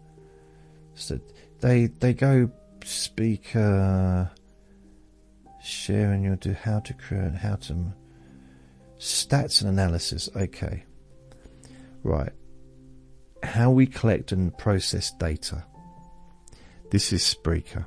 [0.96, 1.20] So
[1.60, 2.50] they they go
[2.84, 4.30] speaker
[5.62, 7.94] sharing your do how to create how to
[9.00, 10.30] stats and analysis.
[10.36, 10.84] Okay,
[12.04, 12.32] right.
[13.44, 15.64] How we collect and process data.
[16.90, 17.86] This is Spreaker.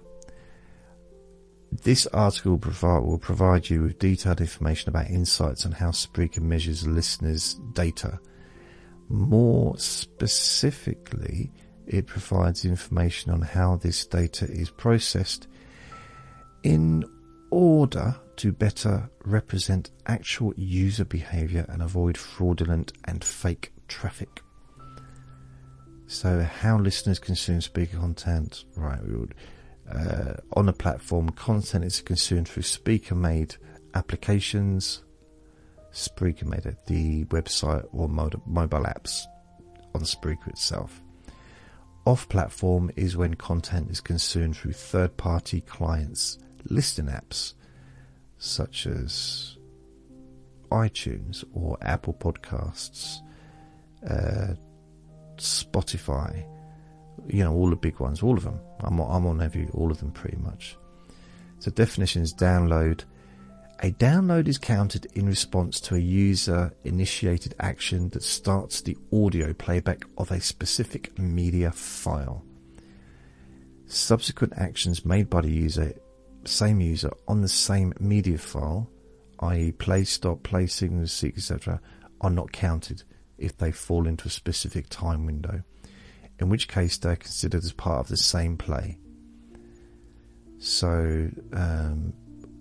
[1.72, 7.54] This article will provide you with detailed information about insights on how Spreaker measures listeners'
[7.72, 8.18] data.
[9.08, 11.52] More specifically,
[11.86, 15.46] it provides information on how this data is processed
[16.62, 17.04] in
[17.50, 24.42] order to better represent actual user behavior and avoid fraudulent and fake traffic.
[26.06, 29.00] So, how listeners consume Spreaker content, right?
[29.04, 29.34] We would
[29.94, 33.56] uh, on a platform, content is consumed through Spreaker made
[33.94, 35.02] applications,
[35.92, 39.24] Spreaker made it, the website or mobile apps
[39.94, 41.02] on Spreaker itself.
[42.06, 47.54] Off platform is when content is consumed through third party clients, listening apps
[48.38, 49.58] such as
[50.70, 53.18] iTunes or Apple Podcasts,
[54.08, 54.54] uh,
[55.36, 56.46] Spotify,
[57.28, 58.60] you know, all the big ones, all of them.
[58.80, 60.76] I'm, I'm on every, all of them pretty much.
[61.58, 63.04] So definitions download.
[63.82, 69.52] A download is counted in response to a user initiated action that starts the audio
[69.52, 72.44] playback of a specific media file.
[73.86, 75.94] Subsequent actions made by the user,
[76.44, 78.88] same user, on the same media file,
[79.40, 81.80] i.e., play, stop, play, signals, seek, etc.,
[82.20, 83.02] are not counted
[83.38, 85.62] if they fall into a specific time window
[86.40, 88.98] in which case they're considered as part of the same play.
[90.58, 92.12] So, um,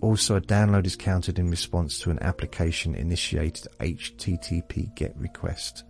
[0.02, 5.84] also a download is counted in response to an application initiated HTTP GET request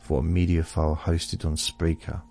[0.00, 2.22] for a media file hosted on Spreaker.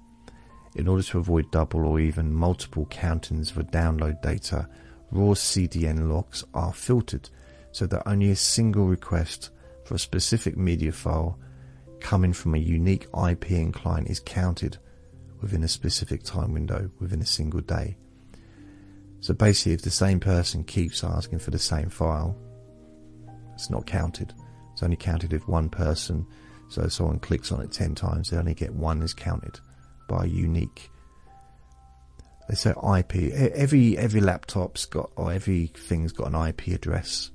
[0.75, 4.67] In order to avoid double or even multiple countings for download data,
[5.11, 7.29] raw CDN logs are filtered
[7.71, 9.51] so that only a single request
[9.85, 11.39] for a specific media file
[11.99, 14.77] coming from a unique IP and client is counted
[15.41, 17.97] within a specific time window within a single day.
[19.19, 22.37] So basically, if the same person keeps asking for the same file,
[23.53, 24.33] it's not counted.
[24.73, 26.25] It's only counted if one person,
[26.69, 29.59] so if someone clicks on it 10 times, they only get one is counted
[30.07, 30.89] by unique.
[32.47, 33.33] They say IP.
[33.33, 37.31] Every every laptop's got, or everything's got an IP address,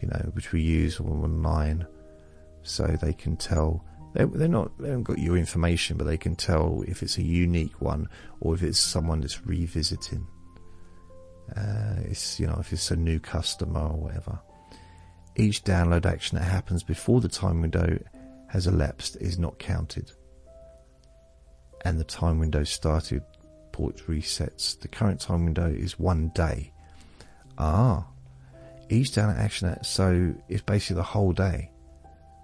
[0.00, 1.86] you know, which we use online
[2.70, 6.34] so they can tell they're, they're not they haven't got your information, but they can
[6.34, 8.08] tell if it's a unique one
[8.40, 10.26] or if it's someone that's revisiting.
[11.56, 14.38] Uh, it's you know if it's a new customer or whatever.
[15.36, 17.98] Each download action that happens before the time window
[18.48, 20.10] has elapsed is not counted,
[21.84, 23.22] and the time window started
[23.72, 24.78] port resets.
[24.78, 26.72] The current time window is one day.
[27.58, 28.06] Ah,
[28.88, 31.69] each download action That, so it's basically the whole day.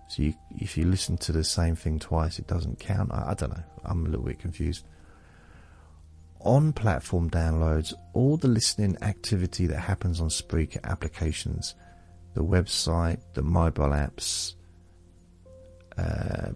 [0.08, 3.12] So you, if you listen to the same thing twice, it doesn't count.
[3.12, 3.64] I, I don't know.
[3.84, 4.86] I'm a little bit confused.
[6.40, 11.74] On platform downloads, all the listening activity that happens on Spreaker applications,
[12.34, 14.54] the website, the mobile apps,
[15.98, 16.50] uh,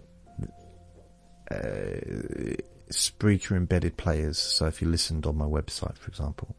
[1.51, 2.55] uh,
[2.89, 4.37] Spreaker embedded players.
[4.37, 6.55] So if you listened on my website, for example,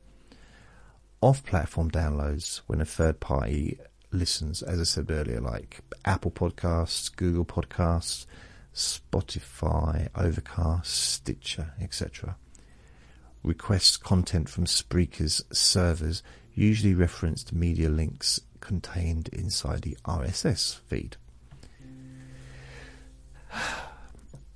[1.23, 3.79] off platform downloads when a third party
[4.13, 8.27] listens, as I said earlier, like Apple Podcasts, Google Podcasts,
[8.75, 12.37] Spotify, Overcast, Stitcher, etc.
[13.43, 16.23] Requests content from Spreaker's servers,
[16.55, 21.17] usually referenced media links contained inside the RSS feed.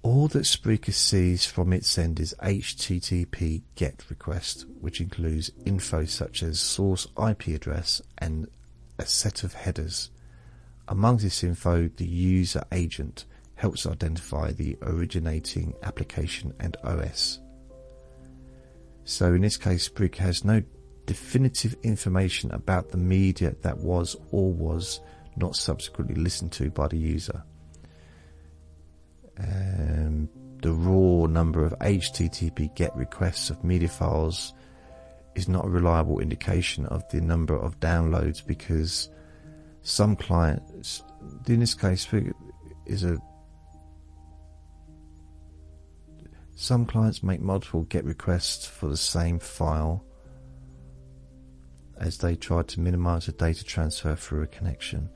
[0.02, 6.44] All that Spreaker sees from its end is HTTP GET request, which includes info such
[6.44, 8.46] as source IP address and
[8.98, 10.10] a set of headers.
[10.88, 13.24] Among this info, the user agent
[13.54, 17.40] helps identify the originating application and OS.
[19.04, 20.62] So in this case, Spreaker has no
[21.06, 25.00] definitive information about the media that was or was
[25.36, 27.42] not subsequently listened to by the user.
[29.38, 30.28] Um,
[30.62, 34.54] the raw number of HTTP GET requests of media files
[35.36, 39.10] is not a reliable indication of the number of downloads because
[39.82, 41.02] some clients,
[41.46, 42.08] in this case,
[42.86, 43.18] is a
[46.58, 50.02] some clients make multiple GET requests for the same file
[52.00, 55.10] as they try to minimize the data transfer through a connection.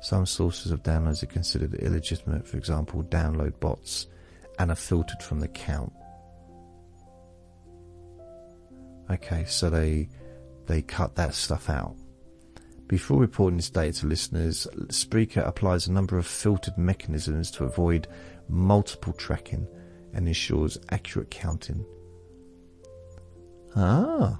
[0.00, 4.06] Some sources of downloads are considered illegitimate, for example, download bots,
[4.58, 5.92] and are filtered from the count.
[9.10, 10.08] Okay, so they
[10.66, 11.96] they cut that stuff out.
[12.88, 18.06] Before reporting this data to listeners, Spreaker applies a number of filtered mechanisms to avoid
[18.48, 19.66] multiple tracking
[20.12, 21.84] and ensures accurate counting.
[23.74, 24.38] Ah.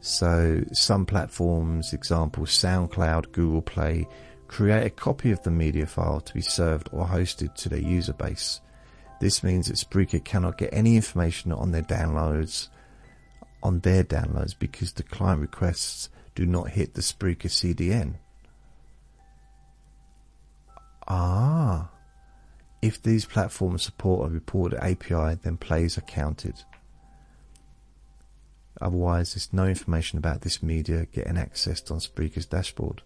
[0.00, 4.08] So some platforms, example SoundCloud, Google Play,
[4.46, 8.14] create a copy of the media file to be served or hosted to their user
[8.14, 8.60] base.
[9.20, 12.68] This means that Spreaker cannot get any information on their downloads
[13.62, 18.14] on their downloads because the client requests do not hit the Spreaker CDN.
[21.06, 21.88] Ah,
[22.80, 26.54] if these platforms support a reported API, then plays are counted.
[28.80, 33.02] Otherwise, there's no information about this media getting accessed on Spreaker's dashboard.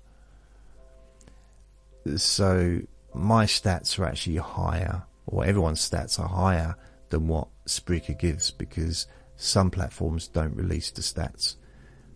[2.16, 2.80] So,
[3.14, 6.76] my stats are actually higher, or everyone's stats are higher
[7.08, 9.06] than what Spreaker gives because
[9.42, 11.56] some platforms don't release the stats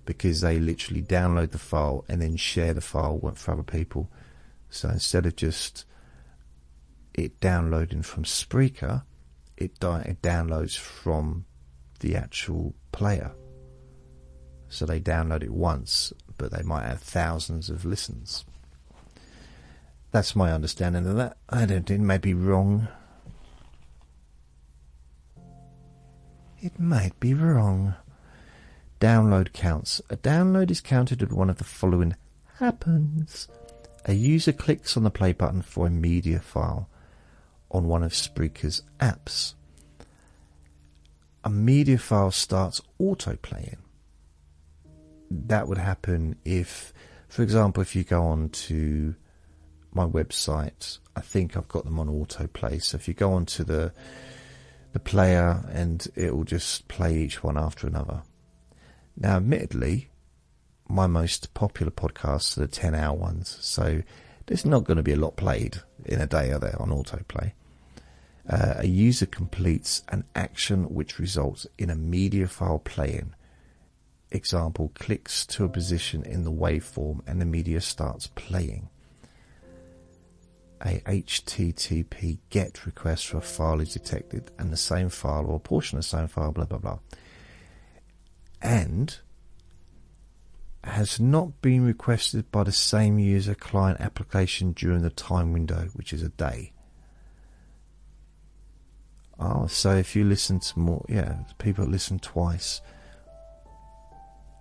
[0.05, 4.09] because they literally download the file and then share the file for other people.
[4.71, 5.85] So instead of just
[7.15, 9.03] it downloading from Spreaker,
[9.57, 11.47] it, it downloads from
[11.99, 13.33] the actual player.
[14.69, 18.45] So they download it once, but they might have thousands of listens.
[20.13, 21.39] That's my understanding of that.
[21.49, 21.91] I don't.
[21.91, 22.87] know; It may be wrong.
[26.61, 27.95] It might be wrong.
[29.01, 30.01] Download counts.
[30.09, 32.17] A download is counted if one of the following
[32.59, 33.49] happens.
[34.07, 36.89] A user clicks on the play button for a media file
[37.71, 39.55] on one of Spreaker's apps.
[41.45, 43.79] A media file starts autoplaying.
[45.31, 46.93] That would happen if,
[47.29, 49.15] for example, if you go on to
[49.93, 52.83] my website, I think I've got them on autoplay.
[52.83, 53.93] So if you go on to the
[54.97, 58.23] the player and it will just play each one after another.
[59.15, 60.09] Now, admittedly,
[60.89, 64.01] my most popular podcasts are the 10 hour ones, so
[64.47, 67.53] there's not going to be a lot played in a day, are there, on autoplay?
[68.49, 73.35] Uh, a user completes an action which results in a media file playing.
[74.31, 78.89] Example, clicks to a position in the waveform and the media starts playing
[80.85, 85.61] a HTTP GET request for a file is detected, and the same file or a
[85.61, 86.99] portion of the same file, blah blah blah,
[88.61, 89.19] and
[90.85, 96.13] has not been requested by the same user client application during the time window, which
[96.13, 96.73] is a day.
[99.39, 102.81] Oh, so if you listen to more, yeah, people listen twice.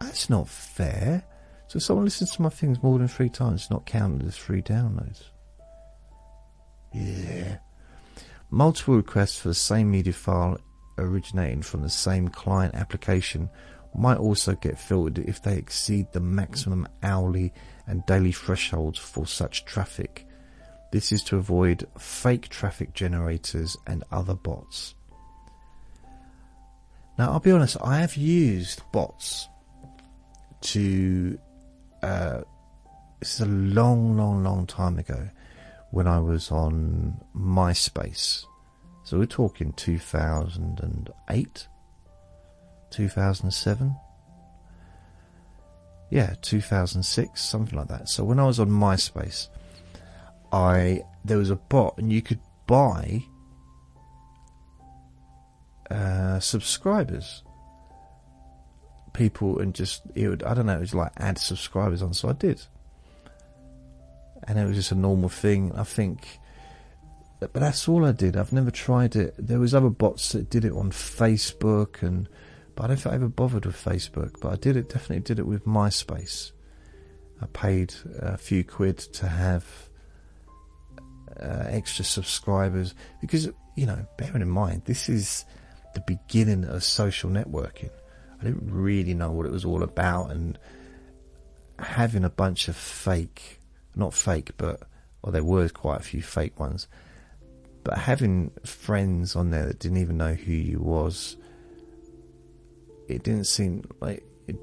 [0.02, 1.24] That's not fair.
[1.68, 4.62] So someone listens to my things more than three times, it's not counted as three
[4.62, 5.24] downloads.
[6.96, 7.58] Yeah.
[8.50, 10.58] Multiple requests for the same media file
[10.98, 13.50] originating from the same client application
[13.94, 17.54] might also get filtered if they exceed the maximum hourly
[17.88, 20.26] and daily thresholds for such traffic.
[20.92, 24.96] This is to avoid fake traffic generators and other bots.
[27.18, 29.50] Now, I'll be honest, I have used bots
[30.62, 31.38] to.
[32.02, 32.42] Uh,
[33.20, 35.30] this is a long, long, long time ago
[35.96, 38.46] when I was on MySpace.
[39.06, 41.68] So we're talking 2008,
[42.92, 43.96] 2007.
[46.10, 48.10] Yeah, 2006, something like that.
[48.10, 49.48] So when I was on MySpace,
[50.52, 53.24] I there was a bot and you could buy
[55.90, 57.42] uh, subscribers.
[59.14, 62.28] People and just it would I don't know it was like add subscribers on, so
[62.28, 62.62] I did
[64.48, 65.72] and it was just a normal thing.
[65.76, 66.40] I think,
[67.40, 68.38] but that's all I did.
[68.38, 69.36] I've never tried it.
[69.38, 72.30] There was other bots that did it on Facebook, and
[72.76, 74.40] but I don't think I ever bothered with Facebook.
[74.40, 74.90] But I did it.
[74.90, 76.52] Definitely did it with MySpace.
[77.42, 79.66] I paid a few quid to have
[81.42, 85.46] uh, extra subscribers because you know, bearing in mind this is
[85.94, 87.90] the beginning of social networking.
[88.40, 90.58] I didn't really know what it was all about, and
[91.80, 93.60] having a bunch of fake
[93.96, 94.82] not fake, but
[95.22, 96.88] well, there were quite a few fake ones.
[97.84, 101.38] But having friends on there that didn't even know who you was,
[103.08, 104.58] it didn't seem like it,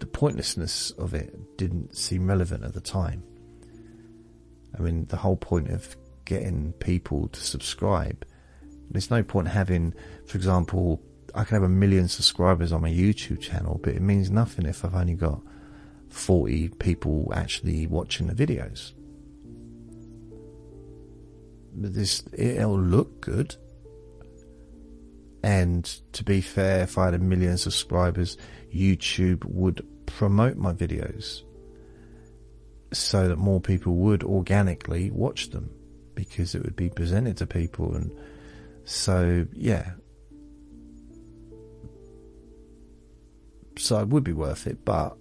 [0.00, 3.22] the pointlessness of it didn't seem relevant at the time.
[4.76, 8.26] I mean, the whole point of getting people to subscribe,
[8.90, 9.94] there's no point having,
[10.26, 11.00] for example,
[11.34, 14.84] I can have a million subscribers on my YouTube channel, but it means nothing if
[14.84, 15.40] I've only got
[16.16, 18.92] 40 people actually watching the videos.
[21.74, 23.54] But this it'll look good.
[25.42, 28.36] And to be fair, if I had a million subscribers,
[28.74, 31.42] YouTube would promote my videos
[32.92, 35.70] so that more people would organically watch them
[36.14, 38.10] because it would be presented to people and
[38.84, 39.90] so yeah
[43.76, 45.16] so it would be worth it but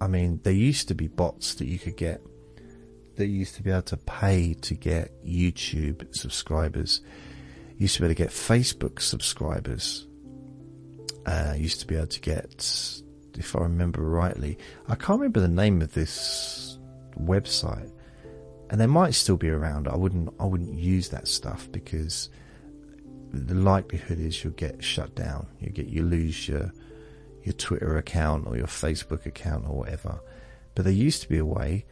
[0.00, 2.22] I mean there used to be bots that you could get
[3.16, 7.02] that used to be able to pay to get YouTube subscribers
[7.76, 10.06] you used to be able to get Facebook subscribers
[11.26, 13.02] uh, used to be able to get
[13.36, 16.70] if I remember rightly I can't remember the name of this
[17.18, 17.90] website,
[18.70, 19.88] and they might still be around.
[19.88, 22.30] I wouldn't I wouldn't use that stuff because
[23.32, 25.46] the likelihood is you'll get shut down.
[25.60, 26.72] You get you lose your
[27.42, 30.20] your Twitter account or your Facebook account or whatever.
[30.74, 31.84] But there used to be a way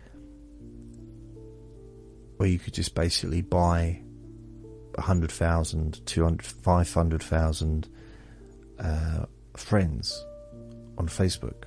[2.37, 4.01] where you could just basically buy
[4.95, 7.89] 100,000, 200, 500,000
[8.79, 9.27] uh,
[9.57, 10.25] friends
[10.97, 11.65] on Facebook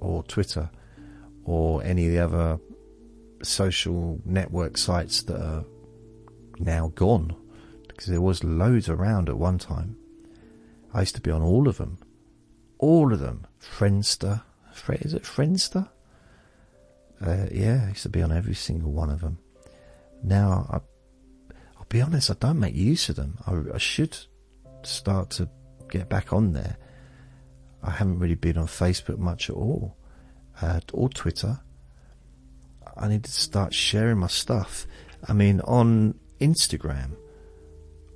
[0.00, 0.70] or Twitter
[1.44, 2.60] or any of the other
[3.42, 5.64] social network sites that are
[6.58, 7.34] now gone
[7.88, 9.96] because there was loads around at one time.
[10.92, 11.98] I used to be on all of them,
[12.86, 13.46] all of them.
[13.60, 14.42] Friendster,
[14.88, 15.88] is it Friendster?
[17.20, 19.38] Uh, yeah, I used to be on every single one of them.
[20.22, 20.76] Now, I,
[21.78, 23.38] will be honest, I don't make use of them.
[23.44, 24.16] I, I should
[24.84, 25.48] start to
[25.90, 26.76] get back on there.
[27.82, 29.96] I haven't really been on Facebook much at all
[30.62, 31.60] uh, or Twitter.
[32.96, 34.86] I need to start sharing my stuff.
[35.28, 37.16] I mean, on Instagram,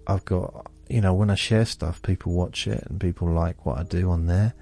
[0.06, 3.78] I've got, you know, when I share stuff, people watch it and people like what
[3.78, 4.55] I do on there.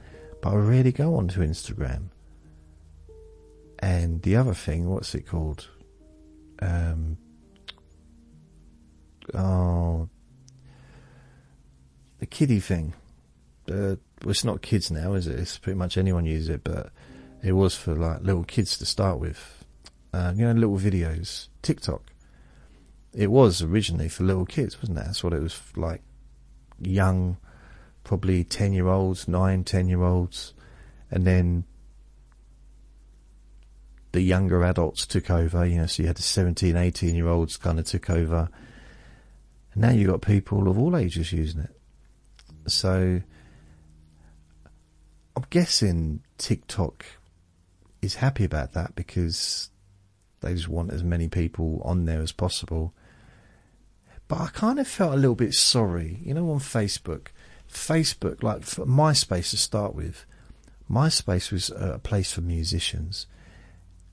[0.42, 2.10] But I rarely go onto Instagram.
[3.78, 5.68] And the other thing, what's it called?
[6.60, 7.16] Um,
[9.34, 10.08] oh,
[12.18, 12.94] the kiddie thing.
[13.68, 15.38] Uh, well, it's not kids now, is it?
[15.38, 16.90] It's pretty much anyone uses it, but
[17.42, 19.64] it was for like little kids to start with.
[20.12, 22.02] Uh, you know, little videos, TikTok.
[23.14, 25.04] It was originally for little kids, wasn't it?
[25.04, 26.02] That's what it was like.
[26.80, 27.36] Young,
[28.04, 30.54] probably 10 year olds, 9, 10 year olds.
[31.10, 31.64] And then
[34.12, 37.56] the younger adults took over, you know, so you had the 17, 18 year olds
[37.56, 38.48] kind of took over.
[39.72, 41.74] And now you've got people of all ages using it.
[42.70, 43.20] So
[45.36, 47.04] I'm guessing TikTok
[48.02, 49.70] is happy about that because
[50.40, 52.94] they just want as many people on there as possible.
[54.28, 57.28] But I kind of felt a little bit sorry, you know, on Facebook.
[57.68, 60.26] Facebook, like MySpace to start with,
[60.90, 63.26] MySpace was a place for musicians,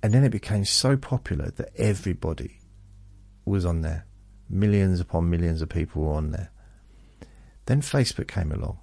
[0.01, 2.59] and then it became so popular that everybody
[3.45, 4.05] was on there.
[4.49, 6.51] Millions upon millions of people were on there.
[7.65, 8.79] Then Facebook came along,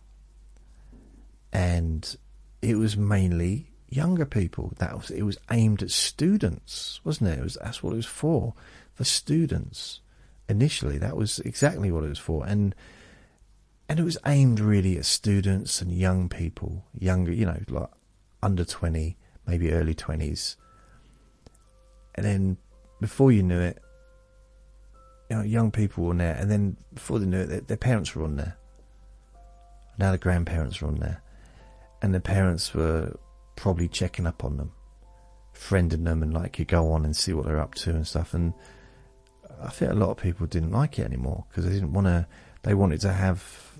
[1.52, 2.16] and
[2.60, 4.72] it was mainly younger people.
[4.78, 7.38] That was it was aimed at students, wasn't it?
[7.38, 8.54] It was that's what it was for,
[8.94, 10.00] for students.
[10.52, 12.74] Initially, that was exactly what it was for, and
[13.88, 17.88] and it was aimed really at students and young people, younger, you know, like
[18.42, 20.58] under twenty, maybe early twenties.
[22.14, 22.58] And then
[23.00, 23.82] before you knew it,
[25.30, 27.76] you know, young people were on there, and then before they knew it, their, their
[27.78, 28.58] parents were on there.
[29.96, 31.22] Now the grandparents were on there,
[32.02, 33.16] and the parents were
[33.56, 34.72] probably checking up on them,
[35.54, 38.34] friending them, and like you go on and see what they're up to and stuff.
[38.34, 38.52] And
[39.64, 42.26] I think a lot of people didn't like it anymore because they didn't want to.
[42.62, 43.72] They wanted to have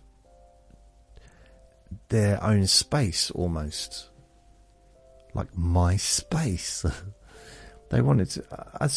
[2.09, 4.09] their own space almost,
[5.35, 6.85] like my space.
[7.91, 8.45] they wanted to.
[8.81, 8.89] I,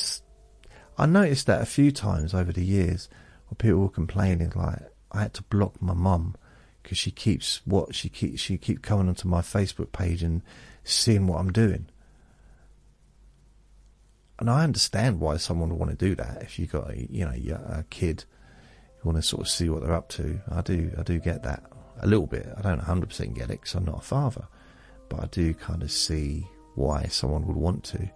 [0.98, 3.10] I noticed that a few times over the years,
[3.48, 4.80] where people were complaining like
[5.12, 6.36] I had to block my mum
[6.84, 10.42] because she keeps what she keeps she keep coming onto my Facebook page and
[10.84, 11.88] seeing what I'm doing.
[14.40, 17.26] And I understand why someone would want to do that if you got a, you
[17.26, 17.34] know
[17.68, 18.26] a kid,
[18.98, 20.40] you want to sort of see what they're up to.
[20.52, 21.64] I do I do get that
[22.02, 22.48] a little bit.
[22.58, 24.48] I don't 100 percent get it because I'm not a father,
[25.10, 28.10] but I do kind of see why someone would want to.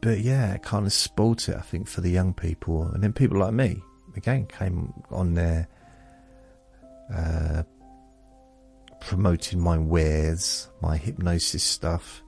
[0.00, 2.84] but yeah, it kind of spoilt it, I think, for the young people.
[2.84, 3.82] And then people like me,
[4.16, 5.68] again, came on there
[7.14, 7.62] uh,
[9.00, 12.22] promoting my wares, my hypnosis stuff.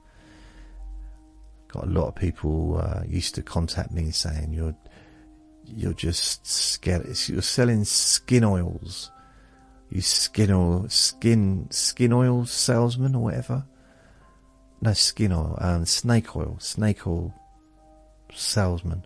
[1.73, 4.75] Got a lot of people uh, used to contact me saying you're
[5.65, 7.05] you're just scared.
[7.27, 9.11] You're selling skin oils.
[9.89, 13.65] You skin oil, skin skin oil salesman or whatever.
[14.81, 17.33] No skin oil, um, snake oil, snake oil
[18.33, 19.05] salesman.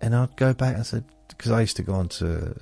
[0.00, 2.54] And I'd go back and said because I used to go onto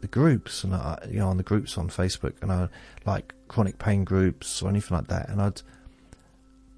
[0.00, 2.68] the groups and I, you know on the groups on Facebook and I
[3.06, 5.62] like chronic pain groups or anything like that, and I'd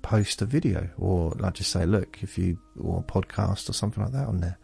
[0.04, 4.04] post a video or like just say, look, if you or a podcast or something
[4.04, 4.58] like that on there,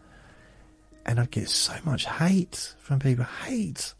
[1.07, 3.95] and I'd get so much hate from people, hate,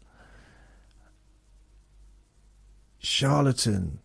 [2.99, 3.99] charlatan,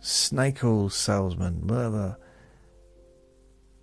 [0.00, 2.14] snake oil salesman, blah.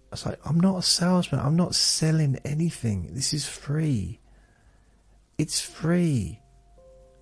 [0.09, 1.39] I was like, I'm not a salesman.
[1.41, 3.13] I'm not selling anything.
[3.13, 4.19] This is free.
[5.37, 6.39] It's free.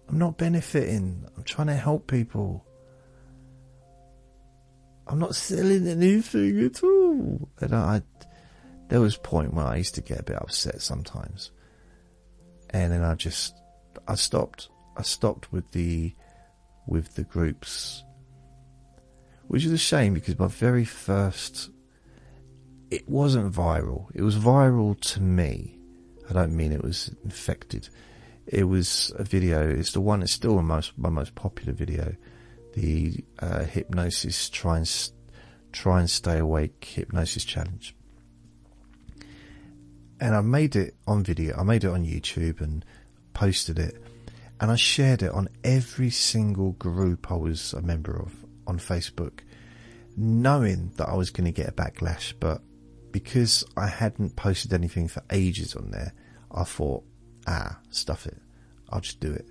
[0.07, 1.25] I'm not benefiting.
[1.35, 2.65] I'm trying to help people.
[5.07, 7.49] I'm not selling anything at all.
[7.59, 8.01] And I,
[8.89, 11.51] there was a point where I used to get a bit upset sometimes,
[12.71, 13.55] and then I just,
[14.07, 14.69] I stopped.
[14.97, 16.15] I stopped with the,
[16.87, 18.03] with the groups,
[19.47, 21.69] which is a shame because my very first,
[22.89, 24.07] it wasn't viral.
[24.15, 25.75] It was viral to me
[26.29, 27.89] I don't mean it was infected.
[28.47, 29.67] It was a video.
[29.69, 30.21] It's the one.
[30.21, 32.15] It's still my most my most popular video.
[32.75, 35.11] The uh, hypnosis try and
[35.71, 37.95] try and stay awake hypnosis challenge.
[40.19, 41.57] And I made it on video.
[41.57, 42.85] I made it on YouTube and
[43.33, 44.01] posted it,
[44.59, 48.33] and I shared it on every single group I was a member of
[48.67, 49.39] on Facebook,
[50.17, 52.61] knowing that I was going to get a backlash, but
[53.11, 56.13] because I hadn't posted anything for ages on there,
[56.51, 57.03] I thought,
[57.47, 58.37] ah, stuff it.
[58.89, 59.47] I'll just do it.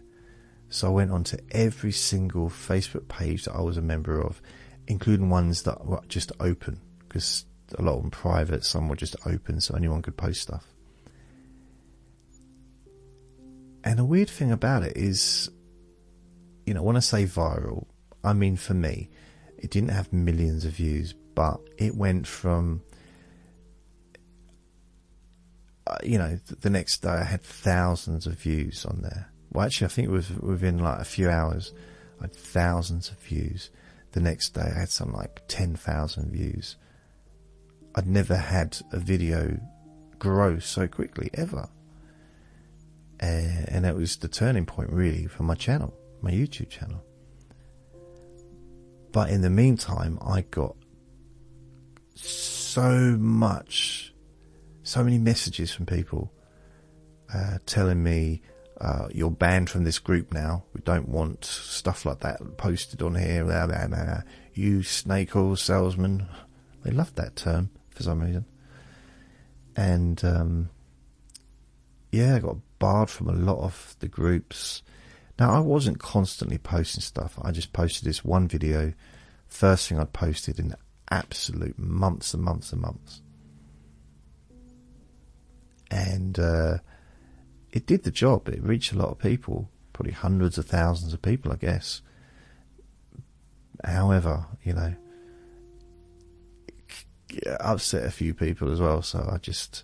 [0.75, 4.43] So I went onto every single Facebook page that I was a member of,
[4.89, 7.45] including ones that were just open, because
[7.79, 10.66] a lot of them private, some were just open, so anyone could post stuff.
[13.85, 15.49] And the weird thing about it is,
[16.66, 17.87] you know, when I say viral,
[18.25, 19.11] I mean for me,
[19.57, 22.83] it didn't have millions of views, but it went from
[25.87, 29.31] uh, you know, the next day I had thousands of views on there.
[29.55, 31.72] Well, actually, I think it was within like a few hours,
[32.18, 33.70] I had thousands of views.
[34.12, 36.76] The next day I had some like 10,000 views.
[37.94, 39.59] I'd never had a video
[40.18, 41.68] grow so quickly ever.
[43.20, 47.02] And that was the turning point really for my channel, my YouTube channel.
[49.12, 50.76] But in the meantime, I got
[52.16, 54.14] so much
[54.84, 56.30] so many messages from people
[57.32, 58.42] uh, telling me
[58.81, 60.64] uh, you're banned from this group now.
[60.75, 63.45] We don't want stuff like that posted on here.
[63.45, 64.22] Blah, blah, blah.
[64.53, 66.27] You snake oil salesman.
[66.83, 68.45] They loved that term for some reason.
[69.77, 70.70] And um,
[72.11, 74.83] yeah, I got barred from a lot of the groups.
[75.39, 77.39] Now, I wasn't constantly posting stuff.
[77.43, 78.93] I just posted this one video,
[79.49, 80.75] first thing I'd posted in
[81.11, 83.20] absolute months and months and months
[85.95, 86.79] and uh,
[87.75, 88.49] it did the job.
[88.49, 92.03] It reached a lot of people, probably hundreds of thousands of people, I guess.
[93.83, 94.95] However, you know,
[97.59, 99.03] upset a few people as well.
[99.03, 99.83] So I just,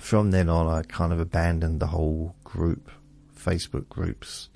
[0.00, 2.90] from then on, I kind of abandoned the whole group,
[3.32, 4.48] Facebook groups,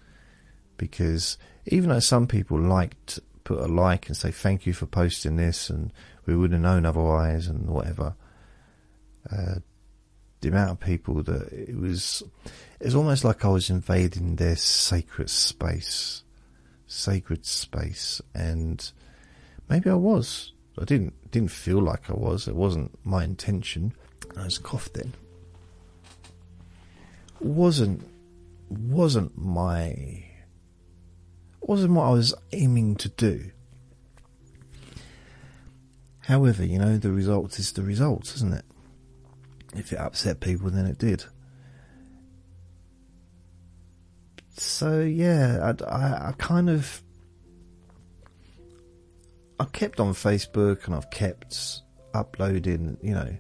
[0.76, 5.36] because even though some people liked put a like and say thank you for posting
[5.36, 5.93] this, and
[6.26, 8.16] we wouldn't have known otherwise, and whatever.
[9.30, 9.61] Uh,
[10.43, 12.22] the amount of people that it was,
[12.78, 16.24] it was almost like I was invading their sacred space,
[16.86, 18.93] sacred space, and
[19.70, 20.53] maybe I was.
[20.78, 22.49] I didn't didn't feel like I was.
[22.49, 23.95] It wasn't my intention.
[24.36, 25.14] I was coughed then.
[27.40, 28.07] wasn't
[28.68, 30.24] wasn't my
[31.61, 33.51] wasn't what I was aiming to do.
[36.20, 38.64] However, you know, the result is the result, isn't it?
[39.74, 41.24] If it upset people, then it did.
[44.54, 47.02] So yeah, I, I, I kind of
[49.58, 51.82] I kept on Facebook and I've kept
[52.14, 53.36] uploading, you know,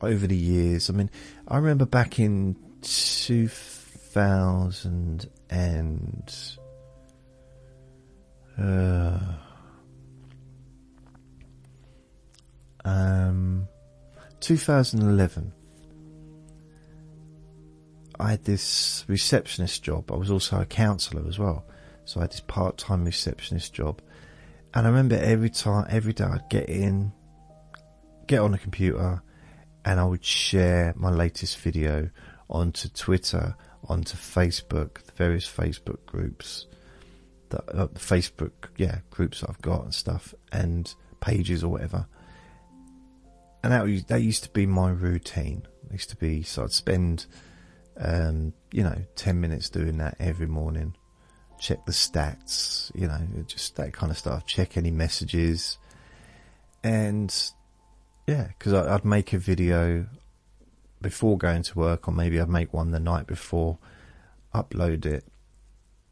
[0.00, 0.88] over the years.
[0.90, 1.10] I mean,
[1.48, 6.34] I remember back in 2000 and
[8.58, 9.18] uh,
[12.84, 13.68] Um,
[14.40, 15.52] 2011.
[18.22, 20.12] I had this receptionist job.
[20.12, 21.64] I was also a counsellor as well.
[22.04, 24.00] So I had this part time receptionist job.
[24.74, 27.12] And I remember every time, every day I'd get in,
[28.28, 29.22] get on the computer,
[29.84, 32.10] and I would share my latest video
[32.48, 33.56] onto Twitter,
[33.88, 36.66] onto Facebook, the various Facebook groups,
[37.48, 42.06] the uh, Facebook, yeah, groups that I've got and stuff, and pages or whatever.
[43.64, 45.66] And that, that used to be my routine.
[45.86, 47.26] It used to be, so I'd spend,
[47.98, 50.94] um, you know, 10 minutes doing that every morning
[51.62, 54.44] check the stats, you know, just that kind of stuff.
[54.46, 55.78] Check any messages,
[56.82, 57.32] and
[58.26, 60.06] yeah, because I'd make a video
[61.00, 63.78] before going to work, or maybe I'd make one the night before,
[64.52, 65.24] upload it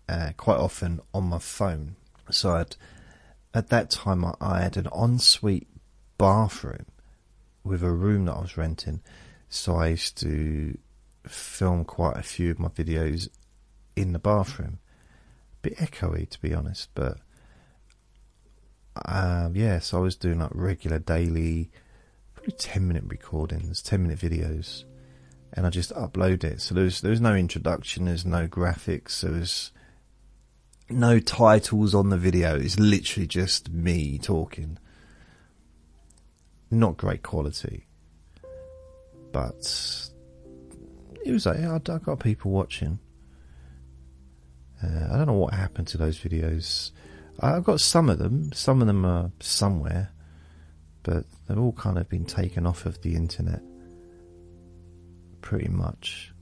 [0.08, 1.96] uh, quite often on my phone.
[2.30, 2.76] So I'd,
[3.52, 5.66] at that time, I, I had an ensuite
[6.16, 6.86] bathroom
[7.64, 9.00] with a room that I was renting,
[9.48, 10.78] so I used to
[11.26, 13.28] film quite a few of my videos
[13.96, 14.78] in the bathroom
[15.58, 17.18] A bit echoey to be honest, but
[19.06, 21.70] um, yeah, so I was doing like regular daily,
[22.34, 24.84] probably ten minute recordings, ten minute videos,
[25.52, 26.60] and I just upload it.
[26.60, 29.72] So there's there's no introduction, there's no graphics, there's
[30.88, 32.56] no titles on the video.
[32.56, 34.78] It's literally just me talking.
[36.70, 37.86] Not great quality,
[39.32, 40.10] but
[41.24, 42.98] it was like I got people watching.
[44.82, 46.90] Uh, I don't know what happened to those videos.
[47.40, 48.52] I've got some of them.
[48.52, 50.10] Some of them are somewhere,
[51.02, 53.62] but they've all kind of been taken off of the internet.
[55.40, 56.32] Pretty much.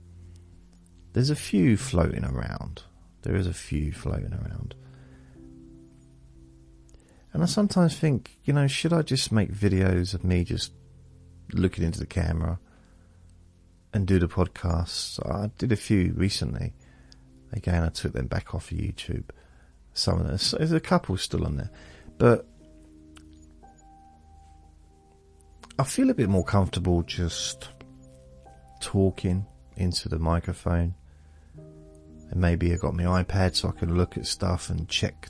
[1.13, 2.83] There's a few floating around.
[3.23, 4.75] There is a few floating around.
[7.33, 10.71] And I sometimes think, you know, should I just make videos of me just
[11.53, 12.59] looking into the camera
[13.93, 15.19] and do the podcasts?
[15.27, 16.73] I did a few recently
[17.51, 19.23] Again, I took them back off of YouTube.
[19.93, 21.71] Some of them, there's a couple still on there,
[22.17, 22.47] but
[25.77, 27.69] I feel a bit more comfortable just
[28.81, 29.45] talking
[29.77, 30.93] into the microphone.
[32.31, 35.29] And maybe I got my iPad so I can look at stuff and check.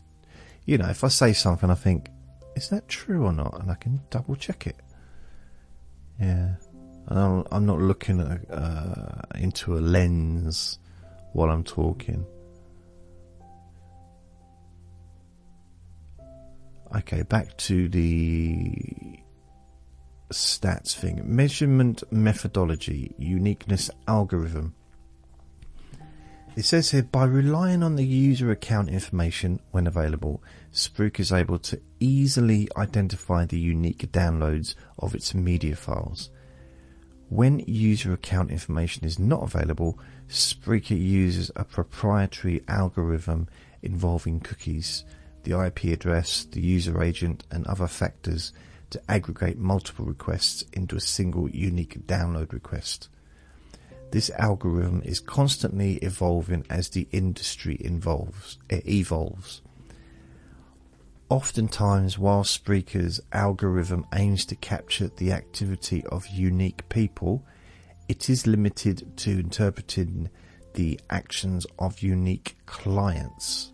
[0.66, 2.10] You know, if I say something, I think,
[2.58, 3.62] is that true or not?
[3.62, 4.76] And I can double check it.
[6.20, 6.56] Yeah.
[7.10, 10.80] I'm not looking at, uh, into a lens
[11.34, 12.26] while I'm talking.
[16.96, 19.20] Okay, back to the
[20.32, 21.22] stats thing.
[21.24, 24.76] Measurement methodology, uniqueness algorithm.
[26.56, 30.44] It says here by relying on the user account information when available,
[30.74, 36.32] Spreaker is able to easily identify the unique downloads of its media files.
[37.30, 43.48] When user account information is not available, Spreaker uses a proprietary algorithm
[43.84, 45.06] involving cookies,
[45.44, 48.52] the IP address, the user agent, and other factors
[48.90, 53.10] to aggregate multiple requests into a single unique download request.
[54.10, 59.62] This algorithm is constantly evolving as the industry involves, eh, evolves.
[61.30, 67.46] Oftentimes, while Spreaker's algorithm aims to capture the activity of unique people,
[68.08, 70.32] it is limited to interpreting
[70.74, 73.74] the actions of unique clients.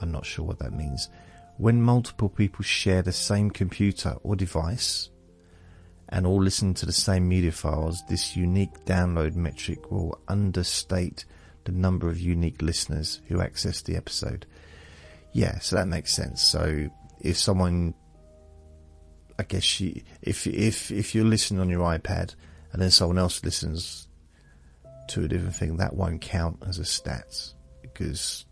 [0.00, 1.10] I'm not sure what that means.
[1.58, 5.10] When multiple people share the same computer or device
[6.08, 11.26] and all listen to the same media files, this unique download metric will understate
[11.64, 14.46] the number of unique listeners who access the episode.
[15.32, 16.42] Yeah, so that makes sense.
[16.42, 16.88] So
[17.20, 17.94] if someone,
[19.38, 22.34] I guess you, if if if you're listening on your iPad
[22.72, 24.08] and then someone else listens
[25.08, 28.46] to a different thing, that won't count as a stats because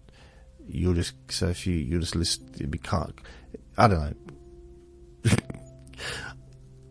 [0.69, 3.19] you'll just so if you you just listen, it be can't.
[3.79, 4.01] I don't
[5.25, 5.31] know.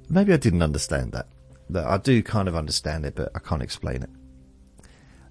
[0.10, 1.28] Maybe I didn't understand that.
[1.70, 4.10] That I do kind of understand it, but I can't explain it.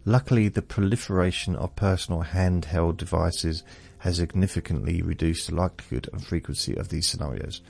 [0.05, 3.63] Luckily, the proliferation of personal handheld devices
[4.05, 7.63] has significantly reduced the likelihood and frequency of these scenarios.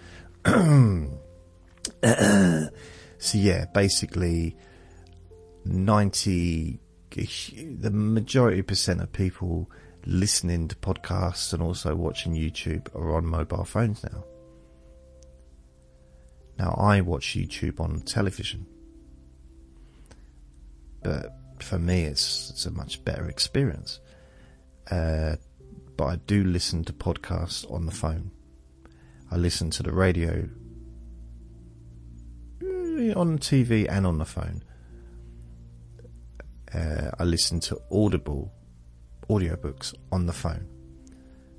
[3.18, 4.54] So yeah, basically,
[5.64, 6.78] ninety,
[7.10, 9.70] the majority percent of people
[10.04, 14.24] listening to podcasts and also watching YouTube are on mobile phones now.
[16.58, 18.66] Now I watch YouTube on television,
[21.02, 24.00] but for me it's it's a much better experience.
[24.90, 25.36] Uh,
[25.96, 28.30] but I do listen to podcasts on the phone.
[29.30, 30.48] I listen to the radio
[33.16, 34.62] on TV and on the phone.
[36.72, 38.52] Uh, I listen to Audible
[39.28, 40.68] audiobooks on the phone.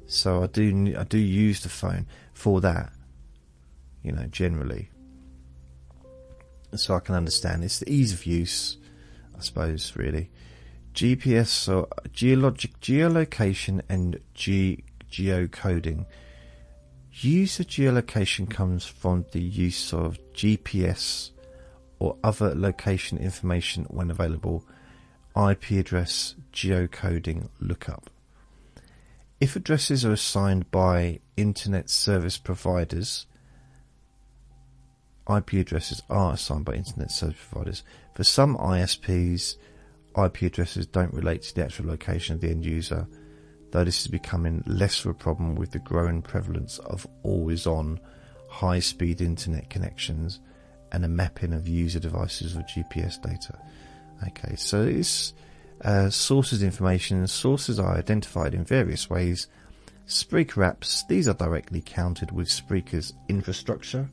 [0.08, 2.92] So I do I do use the phone for that.
[4.04, 4.90] You know, generally.
[6.76, 8.78] So I can understand it's the ease of use,
[9.38, 10.30] I suppose, really.
[10.96, 14.82] GPS so geologic geolocation and ge,
[15.12, 16.06] geocoding.
[17.12, 21.32] Use of geolocation comes from the use of GPS
[22.00, 24.64] or other location information when available.
[25.36, 28.10] IP address geocoding lookup.
[29.42, 33.26] If addresses are assigned by internet service providers,
[35.30, 37.84] IP addresses are assigned by internet service providers.
[38.14, 39.58] For some ISPs,
[40.18, 43.08] IP addresses don't relate to the actual location of the end user,
[43.72, 48.00] though this is becoming less of a problem with the growing prevalence of always on
[48.50, 50.40] high speed internet connections
[50.92, 53.60] and a mapping of user devices with GPS data.
[54.28, 55.34] Okay, so it's
[55.84, 57.28] uh, sources information.
[57.28, 59.48] Sources are identified in various ways.
[60.08, 64.10] Spreaker apps, these are directly counted with Spreaker's infrastructure,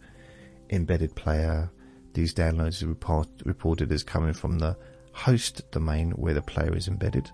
[0.70, 1.70] embedded player.
[2.14, 4.76] These downloads are report, reported as coming from the
[5.12, 7.30] host domain where the player is embedded.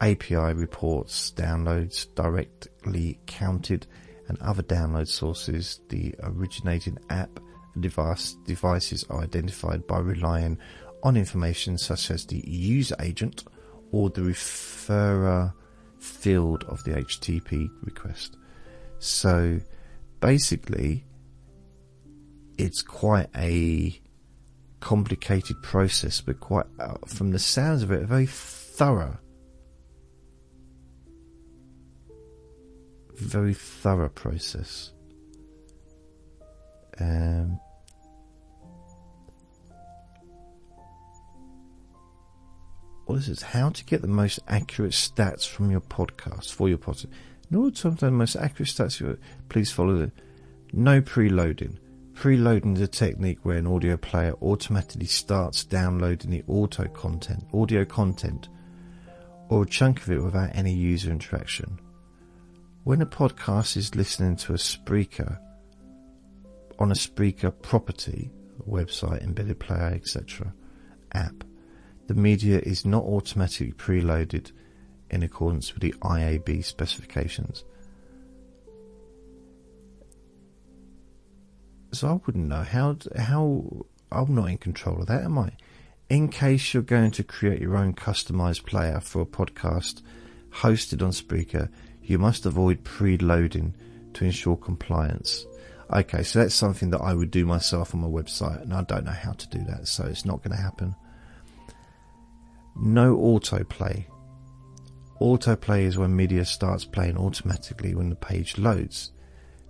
[0.00, 3.86] API reports downloads directly counted
[4.28, 5.80] and other download sources.
[5.88, 7.40] The originating app
[7.78, 10.58] device devices are identified by relying
[11.02, 13.44] on information such as the user agent
[13.92, 15.52] or the referrer
[15.98, 18.36] field of the HTTP request.
[18.98, 19.60] So
[20.20, 21.04] basically,
[22.56, 24.00] it's quite a
[24.84, 29.16] complicated process, but quite, uh, from the sounds of it, a very thorough,
[33.14, 34.92] very thorough process.
[37.00, 37.58] Um,
[43.06, 43.40] what is it?
[43.40, 47.06] How to get the most accurate stats from your podcast for your podcast.
[47.50, 49.18] In order to obtain the most accurate stats,
[49.48, 50.12] please follow the
[50.74, 51.78] no preloading.
[52.14, 57.84] Preloading is a technique where an audio player automatically starts downloading the auto content, audio
[57.84, 58.48] content,
[59.48, 61.78] or a chunk of it without any user interaction.
[62.84, 65.38] When a podcast is listening to a Spreaker
[66.78, 68.30] on a Spreaker property,
[68.66, 70.54] website, embedded player, etc.,
[71.12, 71.44] app,
[72.06, 74.52] the media is not automatically preloaded
[75.10, 77.64] in accordance with the IAB specifications.
[81.94, 85.52] So I wouldn't know how how I'm not in control of that, am I?
[86.08, 90.02] In case you're going to create your own customized player for a podcast
[90.50, 91.68] hosted on Spreaker,
[92.02, 93.72] you must avoid preloading
[94.14, 95.46] to ensure compliance.
[95.92, 99.04] Okay, so that's something that I would do myself on my website, and I don't
[99.04, 100.94] know how to do that, so it's not going to happen.
[102.76, 104.06] No autoplay.
[105.20, 109.12] Autoplay is when media starts playing automatically when the page loads.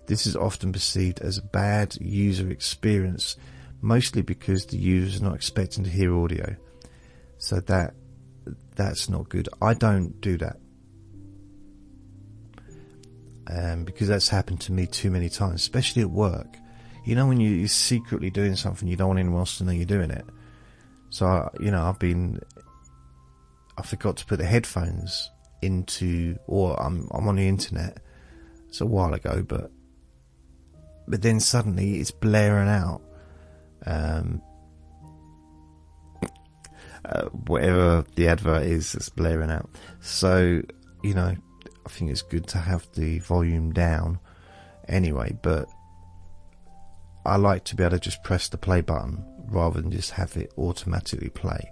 [0.07, 3.37] This is often perceived as a bad user experience,
[3.81, 6.57] mostly because the user is not expecting to hear audio.
[7.39, 7.95] So that
[8.77, 9.49] that's not good.
[9.63, 10.57] I don't do that.
[13.47, 16.57] Um, because that's happened to me too many times, especially at work.
[17.05, 19.73] You know, when you, are secretly doing something, you don't want anyone else to know
[19.73, 20.25] you're doing it.
[21.11, 22.41] So, I, you know, I've been
[23.77, 25.31] I forgot to put the headphones
[25.63, 27.99] into, or I'm I'm on the internet.
[28.69, 29.71] It's a while ago, but
[31.07, 33.03] but then suddenly it's blaring out.
[33.87, 34.43] Um,
[37.05, 39.69] uh, whatever the advert is, it's blaring out.
[40.01, 40.63] So
[41.03, 41.37] you know,
[41.87, 44.19] I think it's good to have the volume down
[44.89, 45.37] anyway.
[45.43, 45.69] But
[47.27, 50.37] I like to be able to just press the play button rather than just have
[50.37, 51.71] it automatically play.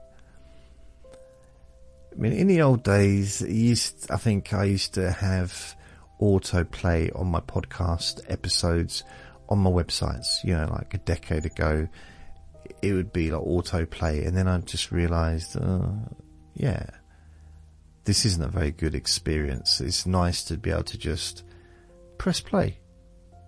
[2.12, 5.74] I mean, in the old days, used, I think I used to have
[6.22, 9.02] autoplay on my podcast episodes
[9.48, 10.44] on my websites.
[10.44, 11.88] You know, like a decade ago,
[12.80, 15.88] it would be like autoplay, and then I just realised, uh,
[16.54, 16.86] yeah,
[18.04, 19.80] this isn't a very good experience.
[19.80, 21.42] It's nice to be able to just
[22.18, 22.78] press play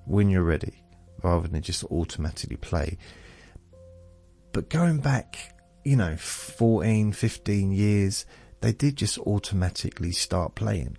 [0.06, 0.82] when you're ready,
[1.22, 2.98] rather than just automatically play.
[4.52, 5.54] But going back,
[5.84, 8.26] you know, 14, 15 years
[8.64, 10.96] they did just automatically start playing.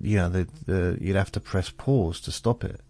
[0.00, 2.80] You know, the, the, you'd have to press pause to stop it.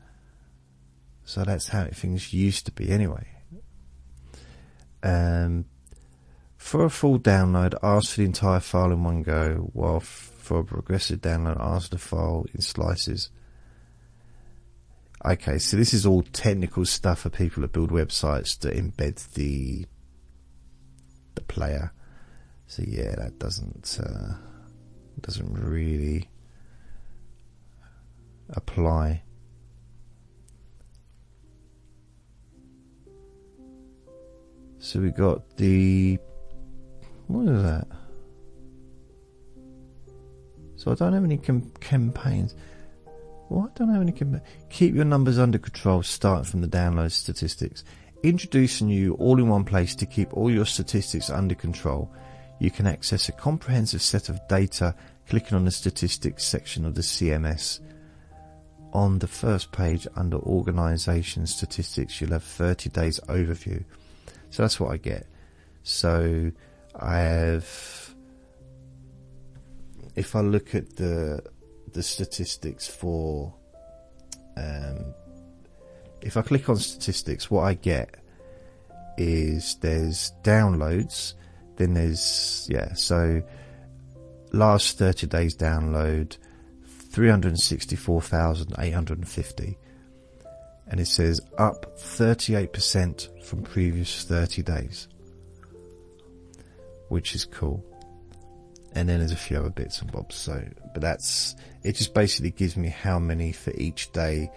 [1.24, 3.28] So that's how things used to be anyway.
[5.02, 5.66] Um,
[6.56, 10.60] for a full download, ask for the entire file in one go, while f- for
[10.60, 13.30] a progressive download, ask the file in slices.
[15.24, 19.86] Okay, so this is all technical stuff for people that build websites that embed the
[21.34, 21.92] the player.
[22.66, 24.34] So yeah, that doesn't uh,
[25.20, 26.28] doesn't really
[28.50, 29.22] apply.
[34.78, 36.18] So we got the
[37.28, 37.86] what is that?
[40.76, 42.56] So I don't have any campaigns.
[43.48, 44.12] Well, I don't have any.
[44.70, 47.84] Keep your numbers under control starting from the download statistics.
[48.22, 52.12] Introducing you all in one place to keep all your statistics under control.
[52.58, 54.94] You can access a comprehensive set of data
[55.28, 57.80] clicking on the statistics section of the CMS.
[58.92, 63.82] On the first page under organization statistics, you'll have 30 days overview.
[64.50, 65.26] So that's what I get.
[65.82, 66.52] So
[66.94, 68.14] I have,
[70.14, 71.42] if I look at the
[71.92, 73.54] the statistics for,
[74.56, 75.14] um,
[76.20, 78.14] if I click on statistics, what I get
[79.18, 81.34] is there's downloads,
[81.76, 82.92] then there's yeah.
[82.92, 83.42] So
[84.52, 86.36] last thirty days download,
[87.12, 89.78] three hundred sixty-four thousand eight hundred fifty
[90.92, 95.08] and it says up 38% from previous 30 days,
[97.08, 97.84] which is cool.
[98.94, 100.34] And then there's a few other bits and bobs.
[100.34, 104.50] So, but that's, it just basically gives me how many for each day.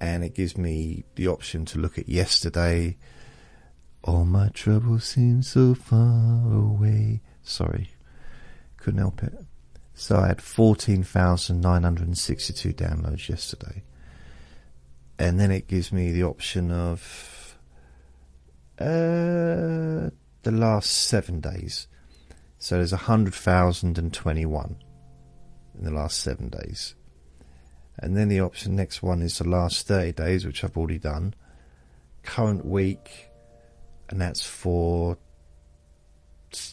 [0.00, 2.96] and it gives me the option to look at yesterday,
[4.02, 7.20] all my troubles seem so far away.
[7.42, 7.90] Sorry,
[8.76, 9.34] couldn't help it.
[9.94, 13.82] So I had 14,962 downloads yesterday.
[15.18, 17.58] And then it gives me the option of
[18.78, 20.10] uh,
[20.42, 21.88] the last seven days.
[22.58, 24.76] So there's 100,021
[25.76, 26.94] in the last seven days.
[27.98, 31.34] And then the option next one is the last 30 days, which I've already done.
[32.22, 33.30] Current week,
[34.08, 35.18] and that's for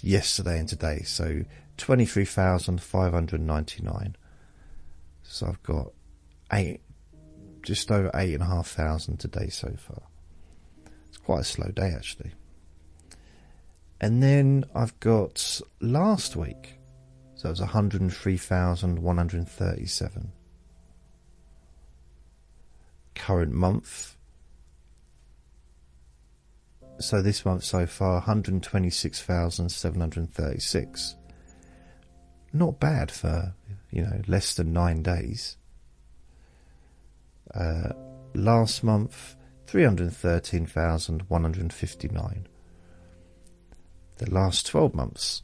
[0.01, 1.01] yesterday and today.
[1.03, 1.45] So
[1.78, 4.15] 23,599.
[5.23, 5.91] So I've got
[6.53, 6.82] eight,
[7.63, 10.03] just over eight and a half thousand today so far.
[11.09, 12.34] It's quite a slow day actually.
[13.99, 16.76] And then I've got last week.
[17.36, 20.32] So it was 103,137.
[23.26, 24.15] Current month.
[26.99, 31.15] So this month so far 126,736
[32.53, 33.55] not bad for
[33.89, 35.57] you know less than 9 days.
[37.51, 37.93] Uh,
[38.36, 42.47] last month 313,159
[44.17, 45.41] the last 12 months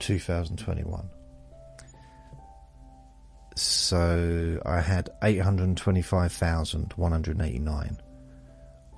[0.00, 1.08] 2021.
[3.56, 7.96] So I had 825,189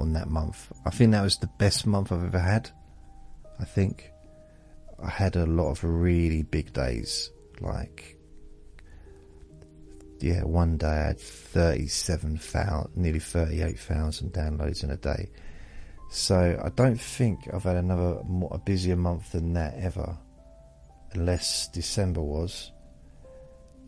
[0.00, 0.72] on that month.
[0.84, 2.70] I think that was the best month I've ever had.
[3.60, 4.10] I think
[5.02, 7.30] I had a lot of really big days,
[7.60, 8.16] like
[10.20, 15.30] yeah, one day I had thirty-seven thousand, nearly thirty-eight thousand downloads in a day.
[16.08, 20.16] So I don't think I've had another more, a busier month than that ever,
[21.12, 22.72] unless December was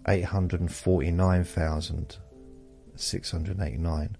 [0.07, 2.19] eight hundred and forty-nine thousand
[2.95, 4.17] six hundred eighty-nine.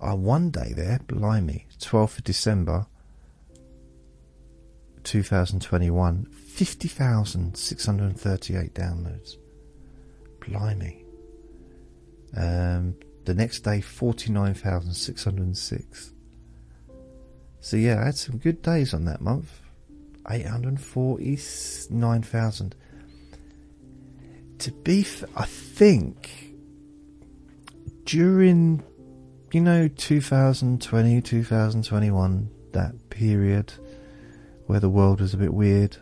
[0.00, 2.86] I one day there, blimey, twelfth of December,
[5.04, 9.36] two thousand twenty-one, fifty thousand six hundred thirty-eight downloads.
[10.40, 11.04] Blimey.
[12.36, 16.12] Um, the next day, forty-nine thousand six hundred six.
[17.60, 19.60] So yeah, I had some good days on that month.
[20.28, 22.74] 849,000.
[24.58, 26.54] To be, f- I think,
[28.04, 28.82] during,
[29.52, 33.74] you know, 2020, 2021, that period
[34.66, 35.96] where the world was a bit weird,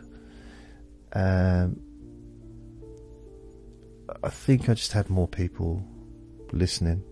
[1.13, 1.79] um,
[4.23, 5.85] I think I just had more people
[6.51, 7.03] listening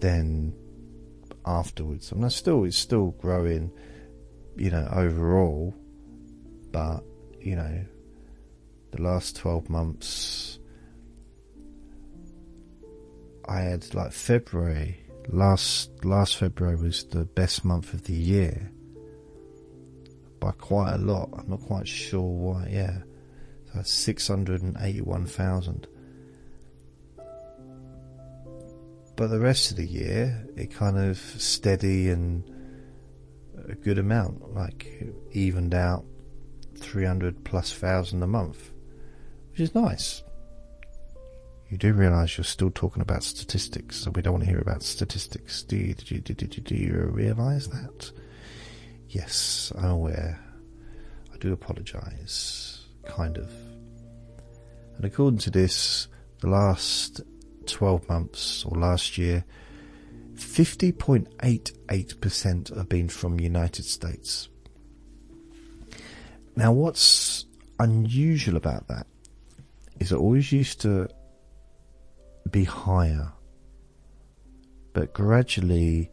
[0.00, 0.54] than
[1.46, 2.12] afterwards.
[2.12, 3.72] I mean, I still it's still growing,
[4.56, 5.74] you know, overall,
[6.70, 7.04] but
[7.40, 7.84] you know,
[8.92, 10.58] the last twelve months,
[13.46, 18.70] I had like February last last February was the best month of the year
[20.40, 21.30] by quite a lot.
[21.36, 22.68] I'm not quite sure why.
[22.70, 22.98] Yeah,
[23.74, 25.86] so six hundred and eighty-one thousand
[29.16, 32.42] but the rest of the year it kind of steady and
[33.68, 36.04] a good amount, like evened out
[36.76, 38.72] 300 plus thousand a month,
[39.50, 40.22] which is nice.
[41.72, 44.82] You do realise you're still talking about statistics, so we don't want to hear about
[44.82, 45.62] statistics.
[45.62, 48.12] Do you, did you, did you, do you realise that?
[49.08, 50.38] Yes, I'm aware.
[51.32, 53.50] I do apologise, kind of.
[54.96, 56.08] And according to this,
[56.40, 57.22] the last
[57.64, 59.46] 12 months or last year,
[60.34, 64.50] 50.88% have been from United States.
[66.54, 67.46] Now, what's
[67.80, 69.06] unusual about that
[70.00, 71.08] is it always used to
[72.50, 73.32] be higher,
[74.92, 76.10] but gradually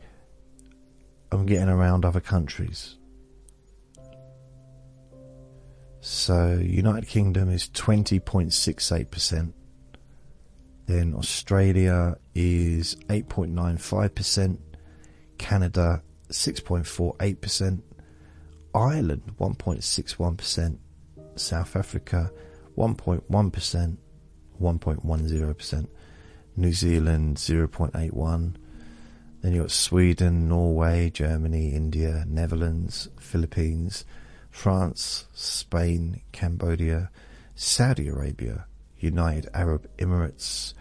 [1.32, 2.96] I'm getting around other countries.
[6.02, 9.54] So, United Kingdom is 20.68%.
[10.86, 14.58] Then Australia is 8.95%,
[15.38, 17.82] Canada 6.48%,
[18.74, 20.78] Ireland 1.61%,
[21.36, 22.32] South Africa
[22.78, 23.98] 1.1%,
[24.62, 25.88] 1.10%,
[26.60, 28.56] New Zealand 0.81,
[29.42, 34.04] then you've got Sweden, Norway, Germany, India, Netherlands, Philippines,
[34.52, 37.12] France, Spain, Cambodia,
[37.56, 38.66] Saudi Arabia,
[39.00, 40.74] United Arab Emirates,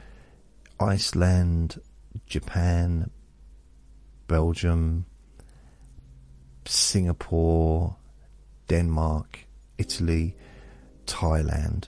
[0.81, 1.81] Iceland,
[2.27, 3.11] Japan,
[4.27, 5.07] Belgium,
[6.67, 7.95] Singapore,
[8.67, 9.47] Denmark,
[9.79, 10.35] Italy,
[11.07, 11.87] Thailand,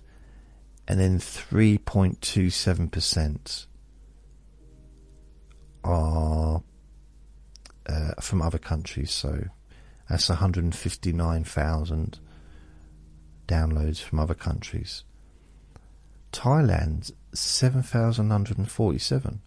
[0.87, 3.67] and then 3.27%
[5.85, 6.63] are
[7.87, 9.11] uh, from other countries.
[9.11, 9.45] So
[10.09, 12.19] that's 159,000
[13.47, 15.05] downloads from other countries.
[16.33, 19.41] Thailand, 7,147.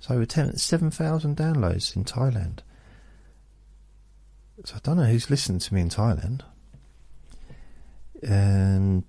[0.00, 2.60] So over 10, 7,000 downloads in Thailand.
[4.64, 6.42] So I don't know who's listening to me in Thailand.
[8.22, 9.04] And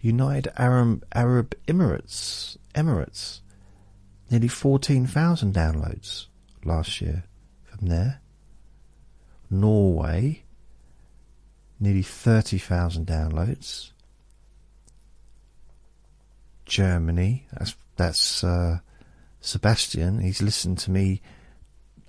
[0.00, 3.40] United Arab, Arab Emirates, Emirates,
[4.32, 6.26] nearly 14,000 downloads
[6.64, 7.24] last year
[7.62, 8.20] from there.
[9.50, 10.42] Norway,
[11.78, 13.92] nearly 30,000 downloads.
[16.72, 17.46] Germany.
[17.52, 18.78] That's that's uh,
[19.42, 20.20] Sebastian.
[20.20, 21.20] He's listened to me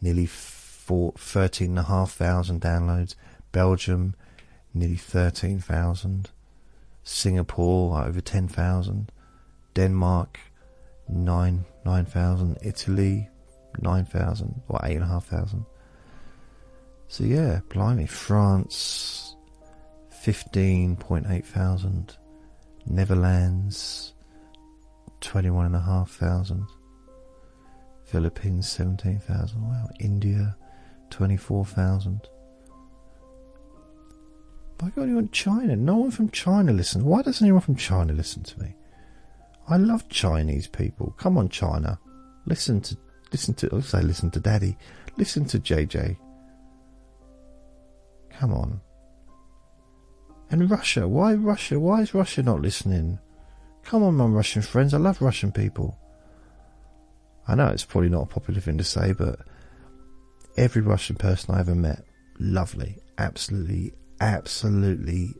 [0.01, 3.15] nearly 13,500 downloads,
[3.51, 4.15] Belgium
[4.73, 6.29] nearly thirteen thousand,
[7.03, 9.11] Singapore over ten thousand,
[9.73, 10.39] Denmark
[11.07, 13.29] nine nine thousand, Italy
[13.79, 15.65] nine thousand or eight and a half thousand.
[17.07, 19.35] So yeah, blimey, France
[20.09, 22.17] fifteen point eight thousand,
[22.89, 24.13] Netherlands
[25.21, 26.65] twenty one and a half thousand,
[28.05, 29.61] Philippines seventeen thousand.
[29.61, 30.57] Wow, India
[31.09, 32.21] twenty four thousand.
[34.79, 35.75] Why got anyone China?
[35.75, 37.03] No one from China listen.
[37.05, 38.75] Why doesn't anyone from China listen to me?
[39.67, 41.13] I love Chinese people.
[41.17, 41.99] Come on, China.
[42.45, 42.97] Listen to
[43.31, 44.77] listen to I'll say listen to Daddy.
[45.17, 46.17] Listen to JJ.
[48.31, 48.81] Come on.
[50.51, 51.79] And Russia, why Russia?
[51.79, 53.19] Why is Russia not listening?
[53.83, 54.93] Come on, my Russian friends.
[54.93, 55.97] I love Russian people.
[57.47, 59.39] I know it's probably not a popular thing to say, but
[60.57, 62.03] every Russian person I ever met,
[62.39, 65.33] lovely, absolutely, absolutely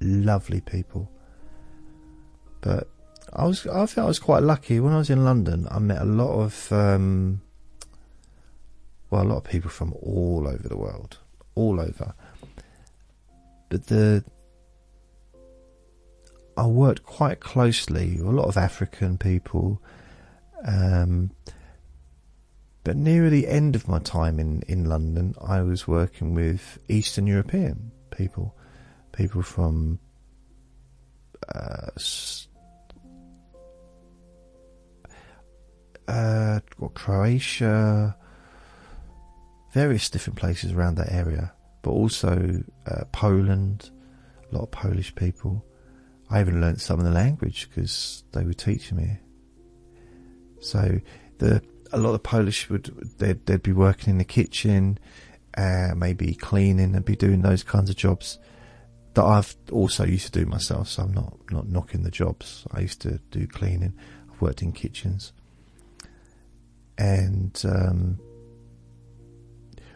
[0.00, 1.10] lovely people.
[2.60, 2.88] But
[3.32, 5.66] I was, I felt I was quite lucky when I was in London.
[5.70, 7.40] I met a lot of, um,
[9.10, 11.18] well, a lot of people from all over the world,
[11.54, 12.14] all over.
[13.68, 14.24] But the
[16.56, 19.82] I worked quite closely with a lot of African people.
[20.64, 21.30] Um,
[22.82, 27.26] but near the end of my time in, in London, I was working with Eastern
[27.26, 28.56] European people,
[29.12, 29.98] people from
[31.54, 31.90] uh,
[36.08, 36.60] uh,
[36.94, 38.16] Croatia,
[39.72, 41.52] various different places around that area,
[41.86, 43.90] but also uh, Poland,
[44.50, 45.64] a lot of Polish people.
[46.28, 49.18] I even learnt some of the language because they were teaching me.
[50.60, 50.98] So
[51.38, 52.86] the a lot of Polish would
[53.18, 54.98] they'd, they'd be working in the kitchen,
[55.56, 58.40] uh, maybe cleaning and be doing those kinds of jobs
[59.14, 60.88] that I've also used to do myself.
[60.88, 62.66] So I'm not not knocking the jobs.
[62.72, 63.94] I used to do cleaning.
[64.32, 65.32] I've worked in kitchens,
[66.98, 68.18] and um,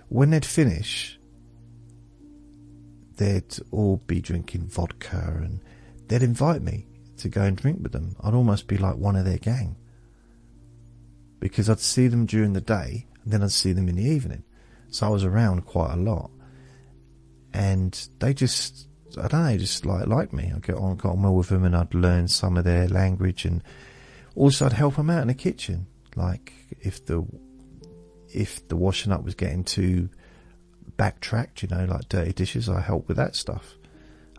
[0.09, 1.20] when they'd finish,
[3.21, 5.61] they'd all be drinking vodka and
[6.09, 6.87] they'd invite me
[7.19, 8.17] to go and drink with them.
[8.25, 9.77] I'd almost be like one of their gang.
[11.39, 14.43] Because I'd see them during the day and then I'd see them in the evening.
[14.89, 16.31] So I was around quite a lot.
[17.53, 18.89] And they just,
[19.19, 20.51] I don't know, just like, like me.
[20.57, 23.45] I get on, got on well with them and I'd learn some of their language
[23.45, 23.63] and
[24.35, 25.89] also I'd help them out in the kitchen.
[26.17, 27.27] Like if the,
[28.33, 30.09] if the washing up was getting too
[31.01, 33.75] backtracked, you know, like dirty dishes, I help with that stuff.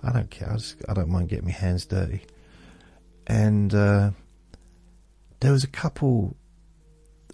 [0.03, 0.51] I don't care.
[0.51, 2.21] I, just, I don't mind getting my hands dirty.
[3.25, 4.11] And uh,
[5.39, 6.37] there was a couple.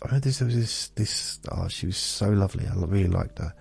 [0.02, 0.40] I know this.
[0.40, 0.88] There was this.
[0.96, 1.40] This.
[1.52, 2.68] Oh, she was so lovely.
[2.68, 3.54] I really liked her.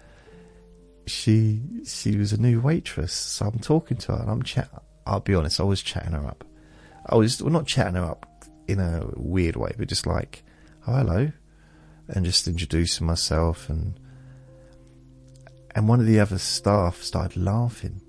[1.09, 4.71] She she was a new waitress, so I'm talking to her and I'm chat.
[5.05, 5.59] I'll be honest.
[5.59, 6.45] I was chatting her up.
[7.07, 10.45] I was well, not chatting her up in a weird way, but just like,
[10.87, 11.33] oh hello,
[12.09, 13.99] and just introducing myself and
[15.77, 18.01] and one of the other staff started laughing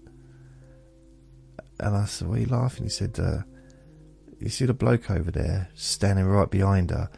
[1.79, 2.85] and I said, What are you laughing?
[2.85, 3.43] He said, uh,
[4.39, 7.09] You see the bloke over there standing right behind her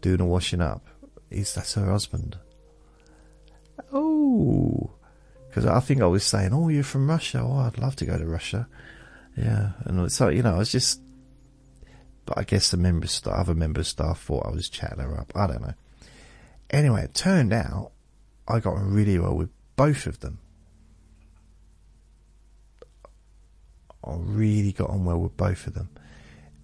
[0.00, 0.86] doing the washing up?
[1.30, 2.38] He's, that's her husband.
[3.92, 4.92] Oh,
[5.48, 7.40] because I think I was saying, Oh, you're from Russia.
[7.42, 8.68] Oh, I'd love to go to Russia.
[9.36, 9.72] Yeah.
[9.84, 11.00] And so, you know, I was just,
[12.26, 15.32] but I guess the members, the other members staff thought I was chatting her up.
[15.34, 15.74] I don't know.
[16.70, 17.92] Anyway, it turned out
[18.46, 20.38] I got really well with both of them.
[24.04, 25.88] I really got on well with both of them.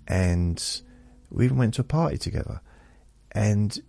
[0.07, 0.63] And
[1.31, 2.61] we even went to a party together.
[3.33, 3.81] And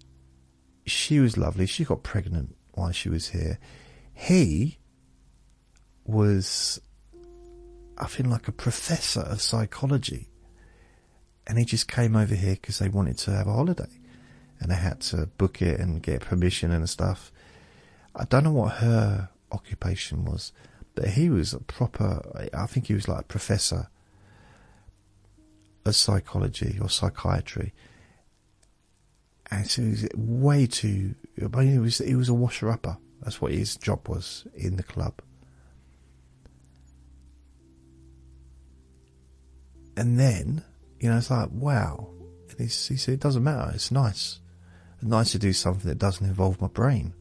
[0.85, 1.65] she was lovely.
[1.65, 3.59] She got pregnant while she was here.
[4.13, 4.77] He
[6.05, 6.79] was,
[7.97, 10.29] I feel like a professor of psychology.
[11.47, 13.99] And he just came over here because they wanted to have a holiday.
[14.59, 17.31] And they had to book it and get permission and stuff.
[18.15, 20.51] I don't know what her occupation was
[20.95, 23.89] but he was a proper, I think he was like a professor
[25.85, 27.73] of psychology or psychiatry.
[29.49, 32.97] And so he was way too, I mean, he was, he was a washer upper.
[33.21, 35.21] That's what his job was in the club.
[39.95, 40.63] And then,
[40.99, 42.09] you know, it's like, wow.
[42.49, 43.71] And he, he said, it doesn't matter.
[43.73, 44.39] It's nice.
[44.95, 47.13] It's nice to do something that doesn't involve my brain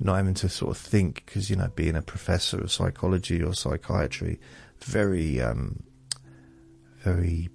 [0.00, 3.54] not having to sort of think because you know being a professor of psychology or
[3.54, 4.38] psychiatry
[4.80, 5.82] very um,
[6.98, 7.48] very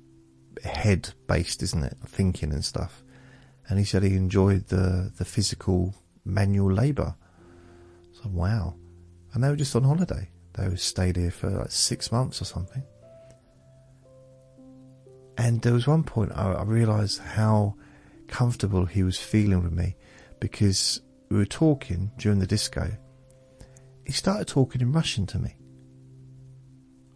[0.63, 1.97] head based, isn't it?
[2.05, 3.03] Thinking and stuff.
[3.67, 5.95] And he said he enjoyed the the physical
[6.25, 7.15] manual labour.
[8.13, 8.75] So wow,
[9.33, 10.29] and they were just on holiday.
[10.53, 12.83] They stayed here for like six months or something.
[15.37, 17.75] And there was one point I, I realised how
[18.27, 19.95] comfortable he was feeling with me
[20.39, 22.91] because we were talking during the disco.
[24.05, 25.55] He started talking in Russian to me.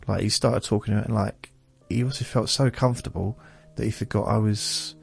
[0.08, 1.52] Like he started talking and like
[1.90, 3.40] he also felt so comfortable
[3.76, 4.96] that he forgot I was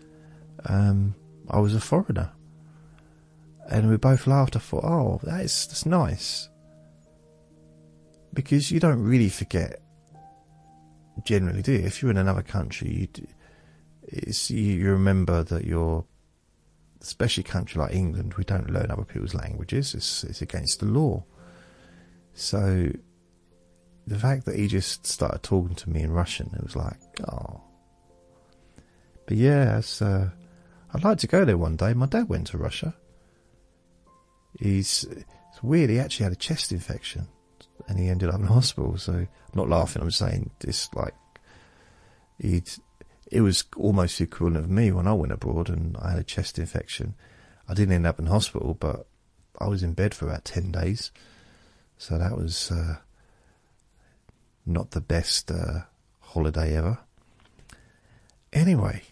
[0.66, 1.14] um,
[1.48, 2.30] I was a foreigner.
[3.68, 4.56] And we both laughed.
[4.56, 6.50] I thought, oh, that's that's nice
[8.32, 9.80] because you don't really forget
[11.24, 11.80] generally, do you?
[11.80, 13.10] If you're in another country,
[14.08, 16.04] you, you remember that you're,
[17.00, 19.94] especially a country like England, we don't learn other people's languages.
[19.94, 21.24] It's it's against the law.
[22.34, 22.90] So
[24.06, 26.98] the fact that he just started talking to me in Russian, it was like,
[27.28, 27.60] oh.
[29.26, 30.28] But yeah, uh,
[30.92, 31.94] I'd like to go there one day.
[31.94, 32.94] My dad went to Russia.
[34.58, 35.90] He's it's weird.
[35.90, 37.28] He actually had a chest infection
[37.88, 38.96] and he ended up in hospital.
[38.98, 40.02] So I'm not laughing.
[40.02, 41.14] I'm saying this like
[42.38, 42.70] he'd.
[43.30, 46.24] It was almost the equivalent of me when I went abroad and I had a
[46.24, 47.14] chest infection.
[47.68, 49.06] I didn't end up in hospital, but
[49.58, 51.12] I was in bed for about ten days.
[51.96, 52.96] So that was uh,
[54.66, 55.82] not the best uh,
[56.20, 56.98] holiday ever.
[58.52, 59.02] Anyway,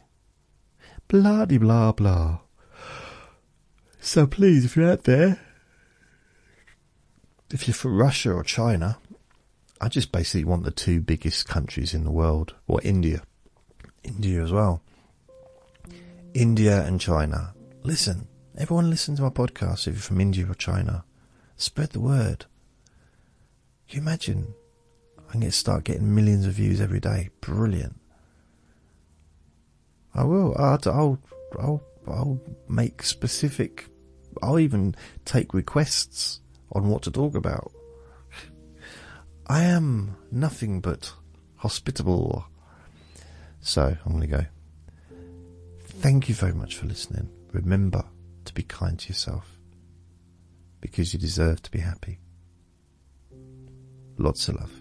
[1.07, 2.41] blah de blah blah.
[4.01, 5.41] So please, if you're out there
[7.51, 8.99] if you're from Russia or China,
[9.81, 13.23] I just basically want the two biggest countries in the world, or India,
[14.03, 14.83] India as well.
[16.35, 17.55] India and China.
[17.83, 21.05] Listen, everyone listen to my podcast if you're from India or China.
[21.57, 22.47] Spread the word.
[23.89, 24.55] Can you imagine?
[25.29, 27.31] I can get, start getting millions of views every day.
[27.41, 27.99] Brilliant.
[30.15, 30.55] I will.
[30.59, 31.19] I'll, I'll,
[31.59, 33.87] I'll, I'll make specific.
[34.43, 34.95] I'll even
[35.25, 36.41] take requests
[36.73, 37.73] on what to talk about.
[39.47, 41.13] I am nothing but
[41.57, 42.48] hospitable.
[43.61, 44.47] So I'm going to go.
[45.81, 47.29] Thank you very much for listening.
[47.53, 48.05] Remember
[48.45, 49.59] to be kind to yourself
[50.81, 52.19] because you deserve to be happy.
[54.17, 54.73] Lots of love.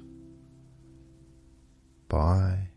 [2.07, 2.69] Bye.